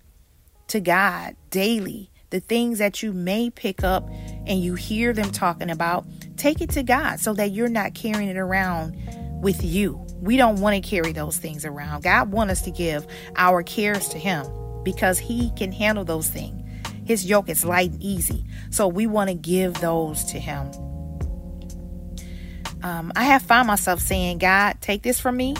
to 0.68 0.80
God 0.80 1.36
daily. 1.50 2.10
The 2.30 2.40
things 2.40 2.78
that 2.78 3.02
you 3.02 3.12
may 3.12 3.50
pick 3.50 3.84
up 3.84 4.08
and 4.46 4.60
you 4.60 4.74
hear 4.74 5.12
them 5.12 5.30
talking 5.30 5.70
about, 5.70 6.04
take 6.36 6.60
it 6.60 6.70
to 6.70 6.82
God 6.82 7.20
so 7.20 7.32
that 7.34 7.52
you're 7.52 7.68
not 7.68 7.94
carrying 7.94 8.28
it 8.28 8.38
around 8.38 8.96
with 9.40 9.62
you. 9.62 10.04
We 10.20 10.36
don't 10.36 10.60
want 10.60 10.82
to 10.82 10.88
carry 10.88 11.12
those 11.12 11.36
things 11.36 11.64
around. 11.64 12.02
God 12.02 12.32
wants 12.32 12.52
us 12.52 12.62
to 12.62 12.70
give 12.70 13.06
our 13.36 13.62
cares 13.62 14.08
to 14.08 14.18
Him 14.18 14.46
because 14.82 15.18
He 15.18 15.50
can 15.50 15.70
handle 15.70 16.04
those 16.04 16.28
things. 16.28 16.63
His 17.04 17.24
yoke 17.24 17.48
is 17.48 17.64
light 17.64 17.92
and 17.92 18.02
easy. 18.02 18.44
So 18.70 18.88
we 18.88 19.06
want 19.06 19.30
to 19.30 19.34
give 19.34 19.74
those 19.74 20.24
to 20.26 20.38
Him. 20.38 20.70
Um, 22.82 23.12
I 23.16 23.24
have 23.24 23.42
found 23.42 23.66
myself 23.66 24.00
saying, 24.00 24.38
God, 24.38 24.80
take 24.80 25.02
this 25.02 25.18
from 25.18 25.36
me. 25.36 25.56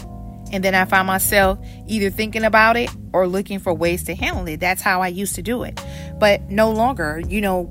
And 0.51 0.63
then 0.63 0.75
I 0.75 0.85
find 0.85 1.07
myself 1.07 1.59
either 1.87 2.11
thinking 2.11 2.43
about 2.43 2.77
it 2.77 2.89
or 3.13 3.27
looking 3.27 3.59
for 3.59 3.73
ways 3.73 4.03
to 4.03 4.15
handle 4.15 4.47
it. 4.47 4.59
That's 4.59 4.81
how 4.81 5.01
I 5.01 5.07
used 5.07 5.35
to 5.35 5.41
do 5.41 5.63
it. 5.63 5.81
But 6.19 6.49
no 6.51 6.71
longer, 6.71 7.21
you 7.27 7.41
know, 7.41 7.69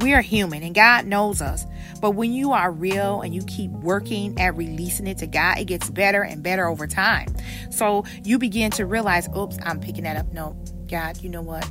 we 0.00 0.12
are 0.14 0.20
human 0.20 0.62
and 0.62 0.74
God 0.74 1.06
knows 1.06 1.40
us. 1.40 1.64
But 2.00 2.12
when 2.12 2.32
you 2.32 2.52
are 2.52 2.70
real 2.70 3.20
and 3.20 3.34
you 3.34 3.42
keep 3.44 3.70
working 3.70 4.38
at 4.40 4.56
releasing 4.56 5.06
it 5.06 5.18
to 5.18 5.26
God, 5.26 5.58
it 5.58 5.64
gets 5.66 5.88
better 5.90 6.22
and 6.22 6.42
better 6.42 6.66
over 6.66 6.86
time. 6.86 7.34
So 7.70 8.04
you 8.24 8.38
begin 8.38 8.70
to 8.72 8.86
realize, 8.86 9.28
oops, 9.36 9.56
I'm 9.62 9.80
picking 9.80 10.04
that 10.04 10.16
up. 10.16 10.32
No, 10.32 10.56
God, 10.88 11.22
you 11.22 11.28
know 11.28 11.42
what? 11.42 11.68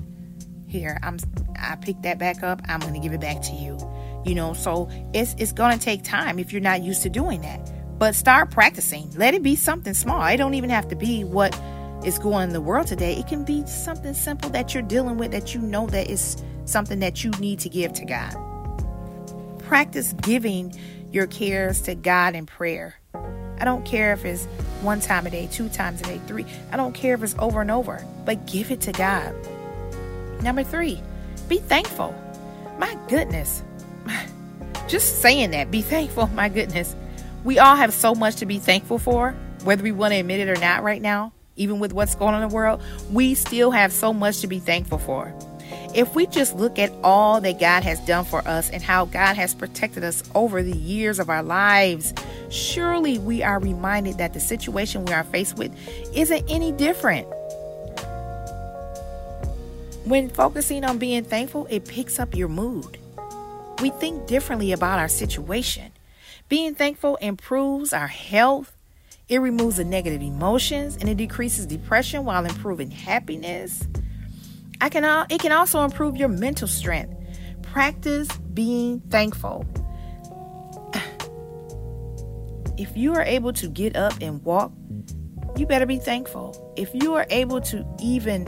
Here, 0.78 1.00
I'm 1.04 1.18
I 1.60 1.76
picked 1.76 2.04
that 2.04 2.20
back 2.20 2.44
up. 2.44 2.62
I'm 2.68 2.80
going 2.80 2.94
to 2.94 3.00
give 3.00 3.14
it 3.14 3.22
back 3.22 3.42
to 3.44 3.54
you. 3.54 3.78
You 4.26 4.36
know, 4.36 4.54
so 4.54 4.90
it's 5.14 5.36
it's 5.38 5.52
going 5.52 5.78
to 5.78 5.84
take 5.84 6.04
time 6.04 6.40
if 6.40 6.52
you're 6.52 6.62
not 6.62 6.84
used 6.84 7.04
to 7.04 7.10
doing 7.10 7.42
that. 7.42 7.72
But 7.98 8.14
start 8.14 8.52
practicing. 8.52 9.12
Let 9.16 9.34
it 9.34 9.42
be 9.42 9.56
something 9.56 9.94
small. 9.94 10.24
It 10.28 10.38
don't 10.38 10.54
even 10.54 10.70
have 10.70 10.88
to 10.90 10.96
be 10.96 11.24
what 11.24 11.60
is 12.06 12.20
going 12.20 12.44
in 12.44 12.54
the 12.54 12.62
world 12.62 12.88
today. 12.88 13.16
It 13.18 13.28
can 13.28 13.44
be 13.44 13.66
something 13.66 14.14
simple 14.14 14.50
that 14.52 14.74
you're 14.74 14.84
dealing 14.84 15.18
with 15.18 15.32
that 15.32 15.56
you 15.56 15.62
know 15.62 15.88
that 15.88 16.10
is 16.10 16.38
something 16.66 17.00
that 17.00 17.24
you 17.24 17.32
need 17.32 17.60
to 17.60 17.70
give 17.70 17.94
to 17.94 18.06
God. 18.06 18.36
Practice 19.60 20.14
giving 20.22 20.78
your 21.12 21.28
cares 21.28 21.82
to 21.82 21.96
God 21.96 22.36
in 22.36 22.46
prayer. 22.46 23.00
I 23.60 23.66
don't 23.66 23.84
care 23.86 24.14
if 24.14 24.24
it's 24.26 24.46
one 24.82 25.00
time 25.00 25.26
a 25.26 25.32
day, 25.32 25.48
two 25.52 25.70
times 25.70 26.02
a 26.02 26.04
day, 26.04 26.22
three. 26.28 26.46
I 26.72 26.78
don't 26.78 26.94
care 26.94 27.16
if 27.16 27.24
it's 27.24 27.36
over 27.40 27.62
and 27.62 27.72
over, 27.72 28.06
but 28.26 28.46
give 28.46 28.70
it 28.70 28.82
to 28.82 28.92
God. 28.92 29.34
Number 30.42 30.64
three, 30.64 31.02
be 31.48 31.58
thankful. 31.58 32.16
My 32.78 32.98
goodness. 33.08 33.64
Just 34.88 35.22
saying 35.22 35.52
that, 35.52 35.72
be 35.72 35.82
thankful. 35.82 36.28
My 36.34 36.50
goodness. 36.50 36.96
We 37.44 37.60
all 37.60 37.76
have 37.76 37.94
so 37.94 38.14
much 38.14 38.38
to 38.38 38.46
be 38.46 38.60
thankful 38.60 39.00
for, 39.00 39.36
whether 39.64 39.84
we 39.84 39.92
want 39.92 40.14
to 40.14 40.20
admit 40.20 40.40
it 40.40 40.50
or 40.50 40.60
not 40.60 40.84
right 40.84 41.02
now, 41.02 41.34
even 41.56 41.80
with 41.80 41.94
what's 41.94 42.16
going 42.16 42.36
on 42.36 42.44
in 42.44 42.50
the 42.50 42.56
world. 42.56 42.82
We 43.12 43.36
still 43.36 43.72
have 43.72 43.94
so 43.94 44.14
much 44.14 44.42
to 44.42 44.48
be 44.48 44.60
thankful 44.60 44.98
for. 44.98 45.34
If 45.94 46.16
we 46.16 46.28
just 46.28 46.56
look 46.56 46.78
at 46.80 46.92
all 47.04 47.42
that 47.42 47.60
God 47.60 47.84
has 47.84 48.00
done 48.02 48.26
for 48.26 48.46
us 48.48 48.70
and 48.70 48.84
how 48.84 49.06
God 49.06 49.36
has 49.36 49.56
protected 49.56 50.04
us 50.04 50.24
over 50.36 50.62
the 50.62 50.78
years 50.78 51.20
of 51.20 51.30
our 51.30 51.44
lives, 51.44 52.14
surely 52.50 53.18
we 53.18 53.42
are 53.44 53.60
reminded 53.60 54.18
that 54.18 54.34
the 54.34 54.40
situation 54.40 55.06
we 55.06 55.14
are 55.14 55.24
faced 55.24 55.58
with 55.58 55.74
isn't 56.16 56.46
any 56.50 56.72
different. 56.72 57.28
When 60.08 60.30
focusing 60.30 60.86
on 60.86 61.00
being 61.00 61.26
thankful, 61.26 61.68
it 61.70 61.86
picks 61.86 62.18
up 62.18 62.34
your 62.34 62.48
mood. 62.48 62.98
We 63.82 63.90
think 63.90 64.26
differently 64.26 64.72
about 64.72 65.00
our 65.00 65.10
situation. 65.10 65.92
Being 66.48 66.76
thankful 66.76 67.18
improves 67.18 67.92
our 67.92 68.08
health, 68.08 68.72
it 69.28 69.40
removes 69.40 69.76
the 69.76 69.84
negative 69.84 70.22
emotions, 70.22 70.96
and 70.96 71.10
it 71.10 71.18
decreases 71.18 71.66
depression 71.66 72.24
while 72.24 72.46
improving 72.46 72.90
happiness. 72.90 73.86
I 74.80 74.88
can 74.88 75.04
it 75.30 75.42
can 75.42 75.52
also 75.52 75.84
improve 75.84 76.16
your 76.16 76.30
mental 76.30 76.70
strength. 76.70 77.14
Practice 77.62 78.30
being 78.54 79.02
thankful. 79.10 79.66
If 82.78 82.96
you 82.96 83.14
are 83.16 83.24
able 83.24 83.52
to 83.54 83.68
get 83.68 83.98
up 83.98 84.14
and 84.22 84.42
walk, 84.46 84.72
you 85.58 85.66
better 85.66 85.86
be 85.86 85.98
thankful. 85.98 86.74
If 86.78 86.94
you 86.94 87.16
are 87.16 87.26
able 87.30 87.60
to 87.62 87.86
even 88.00 88.46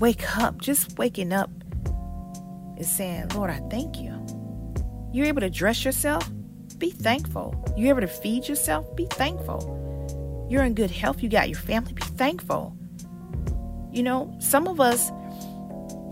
wake 0.00 0.36
up, 0.38 0.60
just 0.60 0.98
waking 0.98 1.32
up 1.32 1.50
is 2.76 2.90
saying, 2.90 3.28
Lord, 3.34 3.50
I 3.50 3.60
thank 3.70 4.00
you. 4.00 4.12
You're 5.12 5.26
able 5.26 5.40
to 5.40 5.50
dress 5.50 5.84
yourself, 5.84 6.30
be 6.78 6.90
thankful. 6.90 7.54
You're 7.76 7.90
able 7.90 8.02
to 8.02 8.06
feed 8.06 8.48
yourself, 8.48 8.94
be 8.94 9.06
thankful. 9.06 10.46
You're 10.50 10.62
in 10.62 10.74
good 10.74 10.90
health, 10.90 11.22
you 11.22 11.28
got 11.28 11.48
your 11.48 11.58
family, 11.58 11.92
be 11.92 12.02
thankful. 12.02 12.76
You 13.92 14.02
know, 14.02 14.34
some 14.40 14.68
of 14.68 14.78
us 14.78 15.10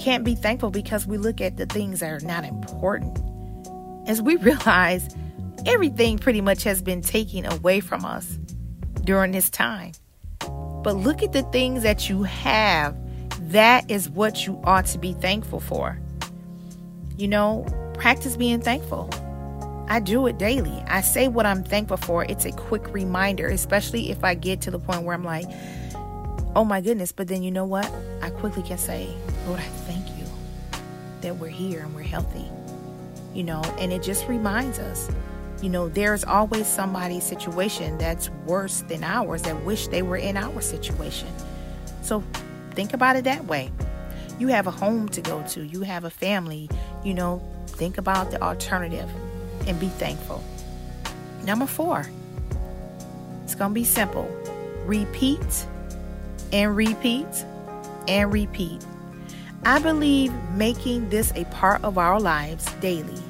can't 0.00 0.24
be 0.24 0.34
thankful 0.34 0.70
because 0.70 1.06
we 1.06 1.18
look 1.18 1.40
at 1.40 1.56
the 1.56 1.66
things 1.66 2.00
that 2.00 2.10
are 2.10 2.26
not 2.26 2.44
important. 2.44 3.18
As 4.08 4.22
we 4.22 4.36
realize 4.50 5.14
everything 5.66 6.18
pretty 6.18 6.40
much 6.40 6.62
has 6.64 6.82
been 6.82 7.02
taken 7.02 7.44
away 7.46 7.80
from 7.80 8.04
us 8.04 8.38
during 9.04 9.32
this 9.32 9.50
time. 9.50 9.92
But 10.40 10.96
look 10.96 11.22
at 11.22 11.32
the 11.32 11.42
things 11.44 11.82
that 11.82 12.08
you 12.08 12.22
have. 12.24 12.96
That 13.48 13.90
is 13.90 14.08
what 14.08 14.46
you 14.46 14.60
ought 14.64 14.86
to 14.86 14.98
be 14.98 15.12
thankful 15.12 15.60
for. 15.60 15.98
You 17.16 17.28
know, 17.28 17.66
practice 17.94 18.36
being 18.36 18.60
thankful. 18.60 19.10
I 19.88 20.00
do 20.00 20.26
it 20.26 20.38
daily. 20.38 20.82
I 20.86 21.02
say 21.02 21.28
what 21.28 21.44
I'm 21.44 21.62
thankful 21.62 21.98
for. 21.98 22.24
It's 22.24 22.46
a 22.46 22.52
quick 22.52 22.92
reminder, 22.92 23.46
especially 23.48 24.10
if 24.10 24.24
I 24.24 24.34
get 24.34 24.62
to 24.62 24.70
the 24.70 24.78
point 24.78 25.02
where 25.02 25.14
I'm 25.14 25.24
like, 25.24 25.44
oh 26.56 26.64
my 26.64 26.80
goodness. 26.80 27.12
But 27.12 27.28
then 27.28 27.42
you 27.42 27.50
know 27.50 27.66
what? 27.66 27.90
I 28.22 28.30
quickly 28.30 28.62
can 28.62 28.78
say, 28.78 29.14
Lord, 29.46 29.60
I 29.60 29.62
thank 29.62 30.08
you 30.18 30.24
that 31.20 31.36
we're 31.36 31.48
here 31.48 31.80
and 31.80 31.94
we're 31.94 32.02
healthy. 32.02 32.46
You 33.34 33.44
know, 33.44 33.62
and 33.78 33.92
it 33.92 34.02
just 34.02 34.26
reminds 34.26 34.78
us, 34.78 35.10
you 35.60 35.68
know, 35.68 35.88
there's 35.88 36.24
always 36.24 36.66
somebody's 36.66 37.24
situation 37.24 37.98
that's 37.98 38.30
worse 38.46 38.82
than 38.82 39.04
ours 39.04 39.42
that 39.42 39.64
wish 39.64 39.88
they 39.88 40.02
were 40.02 40.16
in 40.16 40.36
our 40.36 40.60
situation. 40.62 41.28
So 42.00 42.24
think 42.74 42.92
about 42.92 43.16
it 43.16 43.24
that 43.24 43.46
way. 43.46 43.70
You 44.38 44.48
have 44.48 44.66
a 44.66 44.70
home 44.70 45.08
to 45.10 45.20
go 45.20 45.42
to, 45.48 45.64
you 45.64 45.82
have 45.82 46.04
a 46.04 46.10
family, 46.10 46.68
you 47.04 47.14
know, 47.14 47.42
think 47.66 47.98
about 47.98 48.30
the 48.30 48.42
alternative 48.42 49.08
and 49.66 49.78
be 49.78 49.88
thankful. 49.88 50.42
Number 51.44 51.66
four, 51.66 52.06
it's 53.44 53.54
going 53.54 53.70
to 53.70 53.74
be 53.74 53.84
simple 53.84 54.28
repeat 54.86 55.66
and 56.52 56.76
repeat 56.76 57.26
and 58.06 58.32
repeat. 58.32 58.84
I 59.64 59.78
believe 59.78 60.32
making 60.56 61.08
this 61.08 61.32
a 61.34 61.44
part 61.46 61.82
of 61.84 61.96
our 61.96 62.20
lives 62.20 62.70
daily, 62.80 63.22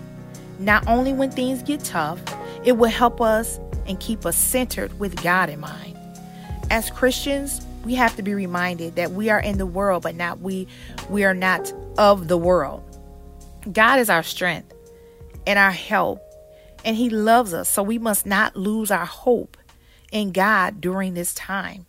not 0.59 0.87
only 0.89 1.13
when 1.13 1.31
things 1.31 1.63
get 1.63 1.81
tough, 1.81 2.21
it 2.65 2.73
will 2.73 2.91
help 2.91 3.21
us 3.21 3.61
and 3.87 4.01
keep 4.01 4.27
us 4.27 4.37
centered 4.37 4.99
with 4.99 5.23
God 5.23 5.49
in 5.49 5.61
mind. 5.61 5.97
As 6.71 6.91
Christians, 6.91 7.65
we 7.85 7.95
have 7.95 8.17
to 8.17 8.23
be 8.23 8.35
reminded 8.35 8.97
that 8.97 9.13
we 9.13 9.31
are 9.31 9.41
in 9.41 9.59
the 9.59 9.67
world, 9.67 10.03
but 10.03 10.15
not 10.15 10.41
we 10.41 10.67
we 11.11 11.25
are 11.25 11.35
not 11.35 11.73
of 11.99 12.29
the 12.29 12.39
world. 12.39 12.83
God 13.71 13.99
is 13.99 14.11
our 14.11 14.23
strength 14.23 14.73
and 15.47 15.59
our 15.59 15.71
help, 15.71 16.23
and 16.85 16.97
He 16.97 17.11
loves 17.11 17.53
us, 17.55 17.69
so 17.69 17.83
we 17.83 17.99
must 17.99 18.27
not 18.27 18.57
lose 18.57 18.91
our 18.91 19.07
hope 19.07 19.57
in 20.11 20.33
God 20.33 20.81
during 20.81 21.15
this 21.15 21.35
time. 21.35 21.87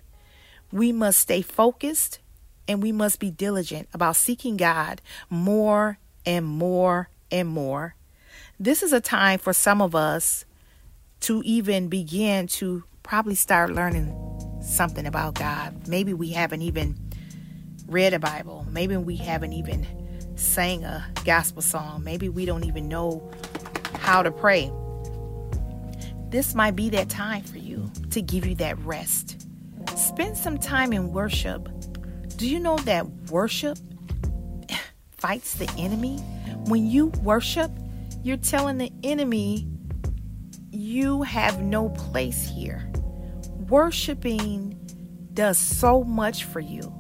We 0.71 0.91
must 0.91 1.19
stay 1.19 1.41
focused 1.41 2.19
and 2.67 2.81
we 2.81 2.91
must 2.91 3.19
be 3.19 3.29
diligent 3.29 3.87
about 3.93 4.15
seeking 4.15 4.57
God 4.57 5.01
more 5.29 5.99
and 6.25 6.45
more 6.45 7.09
and 7.31 7.47
more. 7.47 7.95
This 8.59 8.81
is 8.81 8.91
a 8.91 9.01
time 9.01 9.39
for 9.39 9.53
some 9.53 9.81
of 9.81 9.95
us 9.95 10.45
to 11.21 11.41
even 11.45 11.87
begin 11.87 12.47
to 12.47 12.83
probably 13.03 13.35
start 13.35 13.71
learning 13.71 14.13
something 14.65 15.05
about 15.05 15.35
God. 15.35 15.87
Maybe 15.87 16.13
we 16.13 16.29
haven't 16.31 16.61
even 16.61 16.97
read 17.87 18.13
a 18.13 18.19
Bible. 18.19 18.65
Maybe 18.69 18.97
we 18.97 19.15
haven't 19.15 19.53
even 19.53 19.85
sang 20.35 20.83
a 20.83 21.05
gospel 21.23 21.61
song. 21.61 22.03
Maybe 22.03 22.29
we 22.29 22.45
don't 22.45 22.65
even 22.65 22.87
know 22.87 23.31
how 23.99 24.23
to 24.23 24.31
pray. 24.31 24.71
This 26.29 26.55
might 26.55 26.75
be 26.75 26.89
that 26.89 27.09
time 27.09 27.43
for 27.43 27.57
you 27.57 27.89
to 28.11 28.21
give 28.21 28.45
you 28.45 28.55
that 28.55 28.77
rest. 28.79 29.47
Spend 29.95 30.37
some 30.37 30.57
time 30.57 30.91
in 30.91 31.13
worship. 31.13 31.69
Do 32.37 32.47
you 32.47 32.59
know 32.59 32.77
that 32.79 33.07
worship 33.29 33.77
fights 35.11 35.53
the 35.53 35.71
enemy? 35.77 36.17
When 36.65 36.89
you 36.89 37.07
worship, 37.23 37.71
you're 38.23 38.37
telling 38.37 38.77
the 38.77 38.91
enemy 39.03 39.67
you 40.71 41.21
have 41.21 41.61
no 41.61 41.89
place 41.89 42.49
here. 42.49 42.91
Worshiping 43.69 44.79
does 45.33 45.57
so 45.57 46.03
much 46.03 46.43
for 46.43 46.59
you. 46.59 46.93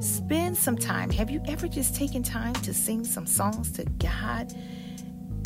Spend 0.00 0.56
some 0.56 0.78
time. 0.78 1.10
Have 1.10 1.30
you 1.30 1.42
ever 1.46 1.68
just 1.68 1.94
taken 1.94 2.22
time 2.22 2.54
to 2.54 2.72
sing 2.72 3.04
some 3.04 3.26
songs 3.26 3.70
to 3.72 3.84
God? 3.84 4.50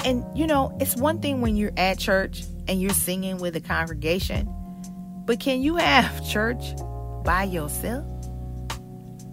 And 0.04 0.24
you 0.36 0.46
know, 0.46 0.76
it's 0.80 0.96
one 0.96 1.20
thing 1.20 1.40
when 1.40 1.56
you're 1.56 1.72
at 1.76 1.98
church 1.98 2.44
and 2.68 2.80
you're 2.80 2.90
singing 2.90 3.38
with 3.38 3.56
a 3.56 3.60
congregation, 3.60 4.48
but 5.26 5.40
can 5.40 5.60
you 5.60 5.76
have 5.76 6.24
church 6.28 6.62
by 7.24 7.44
yourself? 7.44 8.06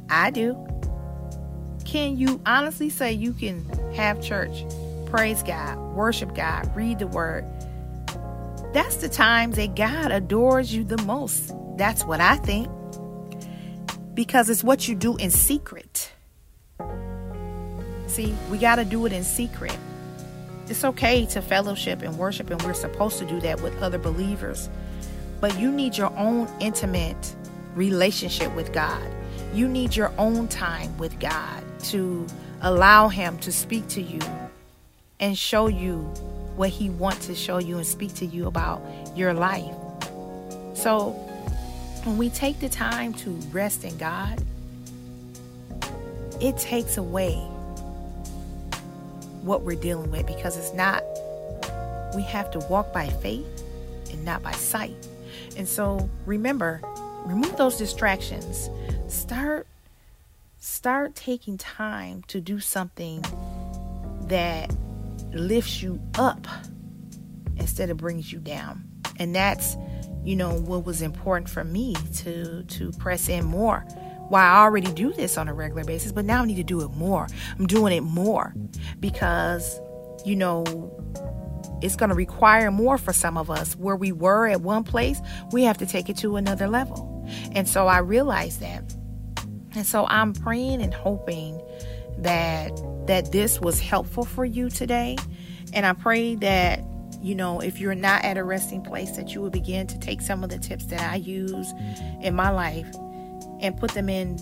I 0.10 0.32
do. 0.32 0.58
Can 1.86 2.18
you 2.18 2.42
honestly 2.48 2.90
say 2.90 3.14
you 3.14 3.34
can 3.34 3.64
have 3.94 4.22
church, 4.24 4.64
praise 5.06 5.44
God, 5.44 5.78
worship 5.96 6.34
God, 6.34 6.76
read 6.76 7.00
the 7.00 7.08
word? 7.08 7.46
That's 8.74 8.98
the 8.98 9.10
times 9.10 9.58
that 9.58 9.76
God 9.76 10.12
adores 10.12 10.74
you 10.74 10.84
the 10.84 11.02
most. 11.04 11.54
That's 11.78 12.06
what 12.06 12.22
I 12.22 12.38
think 12.38 12.70
because 14.14 14.50
it's 14.50 14.64
what 14.64 14.88
you 14.88 14.96
do 14.96 15.18
in 15.18 15.32
secret. 15.32 16.12
See, 18.08 18.36
we 18.50 18.58
got 18.58 18.76
to 18.76 18.86
do 18.86 19.06
it 19.06 19.14
in 19.14 19.24
secret. 19.24 19.78
It's 20.68 20.86
okay 20.86 21.26
to 21.28 21.42
fellowship 21.42 22.02
and 22.02 22.18
worship, 22.18 22.50
and 22.50 22.62
we're 22.62 22.74
supposed 22.74 23.20
to 23.20 23.26
do 23.26 23.40
that 23.42 23.62
with 23.62 23.78
other 23.82 23.98
believers. 23.98 24.70
But 25.40 25.58
you 25.60 25.72
need 25.72 25.98
your 25.98 26.16
own 26.18 26.50
intimate 26.60 27.36
relationship 27.76 28.54
with 28.56 28.72
God. 28.74 29.02
You 29.54 29.68
need 29.68 29.96
your 29.96 30.14
own 30.18 30.48
time 30.48 30.98
with 30.98 31.20
God 31.20 31.64
to 31.86 32.26
allow 32.62 33.10
Him 33.10 33.38
to 33.40 33.52
speak 33.52 33.88
to 33.90 34.02
you 34.02 34.20
and 35.20 35.38
show 35.38 35.68
you 35.68 36.14
what 36.56 36.70
He 36.70 36.90
wants 36.90 37.28
to 37.28 37.36
show 37.36 37.58
you 37.58 37.78
and 37.78 37.86
speak 37.86 38.14
to 38.16 38.26
you 38.26 38.48
about 38.48 38.82
your 39.16 39.34
life. 39.34 39.74
So, 40.74 41.12
when 42.04 42.18
we 42.18 42.30
take 42.30 42.60
the 42.60 42.70
time 42.70 43.14
to 43.16 43.30
rest 43.52 43.84
in 43.84 43.98
God, 43.98 44.44
it 46.40 46.58
takes 46.58 46.98
away 46.98 47.36
what 49.44 49.62
we're 49.62 49.80
dealing 49.80 50.10
with 50.12 50.26
because 50.26 50.58
it's 50.58 50.74
not, 50.74 51.04
we 52.16 52.24
have 52.24 52.50
to 52.52 52.60
walk 52.60 52.92
by 52.92 53.08
faith 53.08 53.64
and 54.12 54.26
not 54.26 54.42
by 54.42 54.52
sight. 54.52 55.08
And 55.58 55.68
so 55.68 56.10
remember, 56.26 56.82
remove 57.26 57.56
those 57.58 57.78
distractions. 57.78 58.70
Start 59.08 59.68
start 60.60 61.16
taking 61.16 61.58
time 61.58 62.24
to 62.28 62.40
do 62.40 62.60
something 62.60 63.24
that 64.28 64.72
lifts 65.34 65.82
you 65.82 66.02
up 66.16 66.48
instead 67.58 67.90
of 67.90 67.98
brings 67.98 68.32
you 68.32 68.40
down. 68.40 68.84
And 69.18 69.36
that's 69.36 69.78
you 70.24 70.36
know 70.36 70.54
what 70.54 70.86
was 70.86 71.02
important 71.02 71.50
for 71.50 71.64
me 71.64 71.96
to 72.18 72.64
to 72.64 72.92
press 72.94 73.30
in 73.30 73.46
more. 73.46 73.80
Why 74.30 74.44
I 74.44 74.62
already 74.62 74.92
do 74.94 75.12
this 75.12 75.38
on 75.38 75.48
a 75.48 75.54
regular 75.54 75.84
basis 75.84 76.12
but 76.12 76.26
now 76.26 76.44
I 76.44 76.46
need 76.46 76.56
to 76.56 76.64
do 76.64 76.82
it 76.82 76.92
more. 76.92 77.28
I'm 77.58 77.68
doing 77.68 77.94
it 77.94 78.02
more 78.02 78.54
because 79.00 79.80
you 80.26 80.36
know 80.36 80.64
it's 81.82 81.96
going 81.96 82.10
to 82.10 82.16
require 82.16 82.70
more 82.70 82.98
for 82.98 83.14
some 83.14 83.38
of 83.38 83.50
us. 83.50 83.76
Where 83.76 83.96
we 83.96 84.12
were 84.12 84.48
at 84.48 84.62
one 84.62 84.84
place 84.84 85.20
we 85.52 85.64
have 85.64 85.78
to 85.80 85.86
take 85.86 86.10
it 86.10 86.18
to 86.18 86.38
another 86.38 86.68
level. 86.68 87.28
And 87.54 87.68
so 87.68 87.88
I 87.88 88.00
realized 88.00 88.60
that. 88.62 88.96
And 89.74 89.86
so 89.86 90.06
I'm 90.08 90.34
praying 90.34 90.82
and 90.82 90.94
hoping 90.94 91.62
that 92.18 92.72
that 93.08 93.32
this 93.32 93.60
was 93.60 93.80
helpful 93.80 94.26
for 94.26 94.46
you 94.46 94.70
today 94.70 95.18
and 95.74 95.86
I 95.86 95.94
pray 95.94 96.36
that 96.36 96.84
you 97.22 97.36
know, 97.36 97.60
if 97.60 97.80
you're 97.80 97.94
not 97.94 98.24
at 98.24 98.38
a 98.38 98.44
resting 98.44 98.82
place, 98.82 99.12
that 99.12 99.34
you 99.34 99.42
will 99.42 99.52
begin 99.52 99.86
to 99.88 100.00
take 100.00 100.22
some 100.22 100.44
of 100.44 100.50
the 100.50 100.58
tips 100.58 100.88
that 100.88 101.02
I 101.02 101.18
use 101.18 101.72
in 102.22 102.36
my 102.36 102.50
life 102.50 102.88
and 103.60 103.78
put 103.78 103.92
them 103.92 104.10
in 104.10 104.38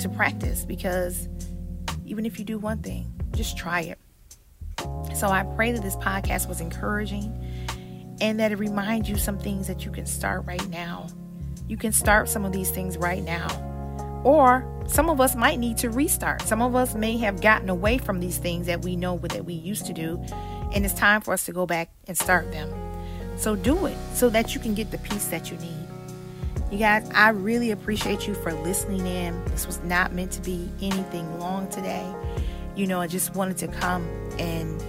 to 0.00 0.08
practice 0.08 0.64
because 0.64 1.28
even 2.06 2.24
if 2.24 2.38
you 2.38 2.44
do 2.44 2.58
one 2.58 2.78
thing, 2.82 3.12
just 3.32 3.58
try 3.58 3.80
it. 3.80 3.98
So 5.14 5.28
I 5.28 5.42
pray 5.56 5.72
that 5.72 5.82
this 5.82 5.96
podcast 5.96 6.48
was 6.48 6.60
encouraging 6.60 7.36
and 8.20 8.38
that 8.38 8.52
it 8.52 8.58
reminds 8.58 9.08
you 9.08 9.16
some 9.16 9.38
things 9.38 9.66
that 9.66 9.84
you 9.84 9.90
can 9.90 10.06
start 10.06 10.44
right 10.46 10.68
now. 10.68 11.08
You 11.66 11.76
can 11.76 11.92
start 11.92 12.28
some 12.28 12.44
of 12.44 12.52
these 12.52 12.70
things 12.70 12.96
right 12.96 13.22
now. 13.22 13.48
Or 14.24 14.64
some 14.90 15.08
of 15.08 15.20
us 15.20 15.36
might 15.36 15.60
need 15.60 15.78
to 15.78 15.88
restart. 15.88 16.42
Some 16.42 16.60
of 16.60 16.74
us 16.74 16.96
may 16.96 17.16
have 17.18 17.40
gotten 17.40 17.68
away 17.68 17.96
from 17.98 18.18
these 18.18 18.38
things 18.38 18.66
that 18.66 18.82
we 18.82 18.96
know 18.96 19.18
that 19.18 19.44
we 19.44 19.54
used 19.54 19.86
to 19.86 19.92
do 19.92 20.20
and 20.72 20.84
it's 20.84 20.94
time 20.94 21.20
for 21.20 21.32
us 21.32 21.44
to 21.46 21.52
go 21.52 21.64
back 21.64 21.90
and 22.08 22.18
start 22.18 22.50
them. 22.50 22.68
So 23.36 23.54
do 23.54 23.86
it 23.86 23.96
so 24.14 24.28
that 24.30 24.54
you 24.54 24.60
can 24.60 24.74
get 24.74 24.90
the 24.90 24.98
peace 24.98 25.28
that 25.28 25.50
you 25.50 25.56
need. 25.58 25.86
You 26.72 26.78
guys, 26.78 27.08
I 27.14 27.30
really 27.30 27.70
appreciate 27.70 28.26
you 28.26 28.34
for 28.34 28.52
listening 28.52 29.06
in. 29.06 29.44
This 29.46 29.66
was 29.66 29.80
not 29.84 30.12
meant 30.12 30.32
to 30.32 30.40
be 30.42 30.68
anything 30.80 31.38
long 31.38 31.68
today. 31.68 32.12
You 32.74 32.86
know, 32.86 33.00
I 33.00 33.06
just 33.06 33.34
wanted 33.34 33.58
to 33.58 33.68
come 33.68 34.08
and 34.38 34.82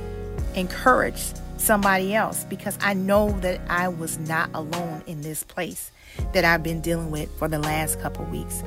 encourage 0.55 1.21
somebody 1.57 2.15
else 2.15 2.43
because 2.45 2.77
I 2.81 2.95
know 2.95 3.31
that 3.41 3.61
I 3.69 3.87
was 3.87 4.17
not 4.17 4.49
alone 4.53 5.03
in 5.05 5.21
this 5.21 5.43
place 5.43 5.91
that 6.33 6.45
I've 6.45 6.63
been 6.63 6.81
dealing 6.81 7.11
with 7.11 7.35
for 7.37 7.47
the 7.47 7.59
last 7.59 7.99
couple 8.01 8.25
weeks. 8.25 8.63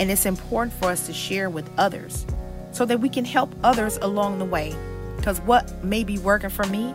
And 0.00 0.10
it's 0.10 0.26
important 0.26 0.72
for 0.72 0.86
us 0.86 1.06
to 1.06 1.12
share 1.12 1.48
with 1.48 1.70
others 1.78 2.26
so 2.72 2.84
that 2.86 3.00
we 3.00 3.08
can 3.08 3.24
help 3.24 3.54
others 3.62 3.98
along 3.98 4.38
the 4.38 4.44
way 4.44 4.74
because 5.16 5.38
what 5.42 5.84
may 5.84 6.02
be 6.02 6.16
working 6.16 6.48
for 6.48 6.64
me, 6.64 6.94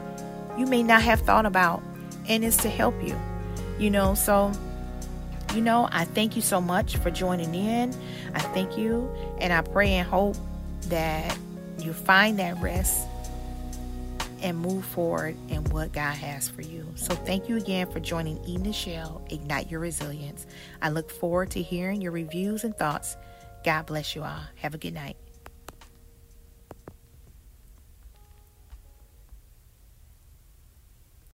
you 0.57 0.65
may 0.65 0.81
not 0.81 1.03
have 1.03 1.21
thought 1.21 1.45
about, 1.45 1.83
and 2.27 2.43
it's 2.43 2.57
to 2.57 2.69
help 2.69 2.95
you. 3.03 3.15
You 3.77 3.91
know, 3.91 4.15
so 4.15 4.51
you 5.53 5.61
know, 5.61 5.87
I 5.91 6.05
thank 6.05 6.35
you 6.35 6.41
so 6.41 6.59
much 6.59 6.97
for 6.97 7.11
joining 7.11 7.53
in. 7.53 7.93
I 8.33 8.39
thank 8.39 8.77
you, 8.77 9.09
and 9.39 9.53
I 9.53 9.61
pray 9.61 9.91
and 9.93 10.07
hope 10.07 10.35
that 10.87 11.37
you 11.77 11.93
find 11.93 12.39
that 12.39 12.59
rest 12.59 13.07
and 14.45 14.59
move 14.59 14.85
forward 14.85 15.35
in 15.49 15.63
what 15.71 15.91
God 15.91 16.15
has 16.15 16.47
for 16.47 16.61
you. 16.61 16.85
So, 16.93 17.15
thank 17.15 17.49
you 17.49 17.57
again 17.57 17.89
for 17.89 17.99
joining 17.99 18.41
Eden 18.45 18.71
Shell, 18.71 19.25
Ignite 19.31 19.71
Your 19.71 19.79
Resilience. 19.79 20.45
I 20.83 20.89
look 20.89 21.09
forward 21.09 21.49
to 21.51 21.63
hearing 21.63 21.99
your 21.99 22.11
reviews 22.11 22.63
and 22.63 22.77
thoughts. 22.77 23.17
God 23.63 23.87
bless 23.87 24.15
you 24.15 24.21
all. 24.21 24.41
Have 24.57 24.75
a 24.75 24.77
good 24.77 24.93
night. 24.93 25.17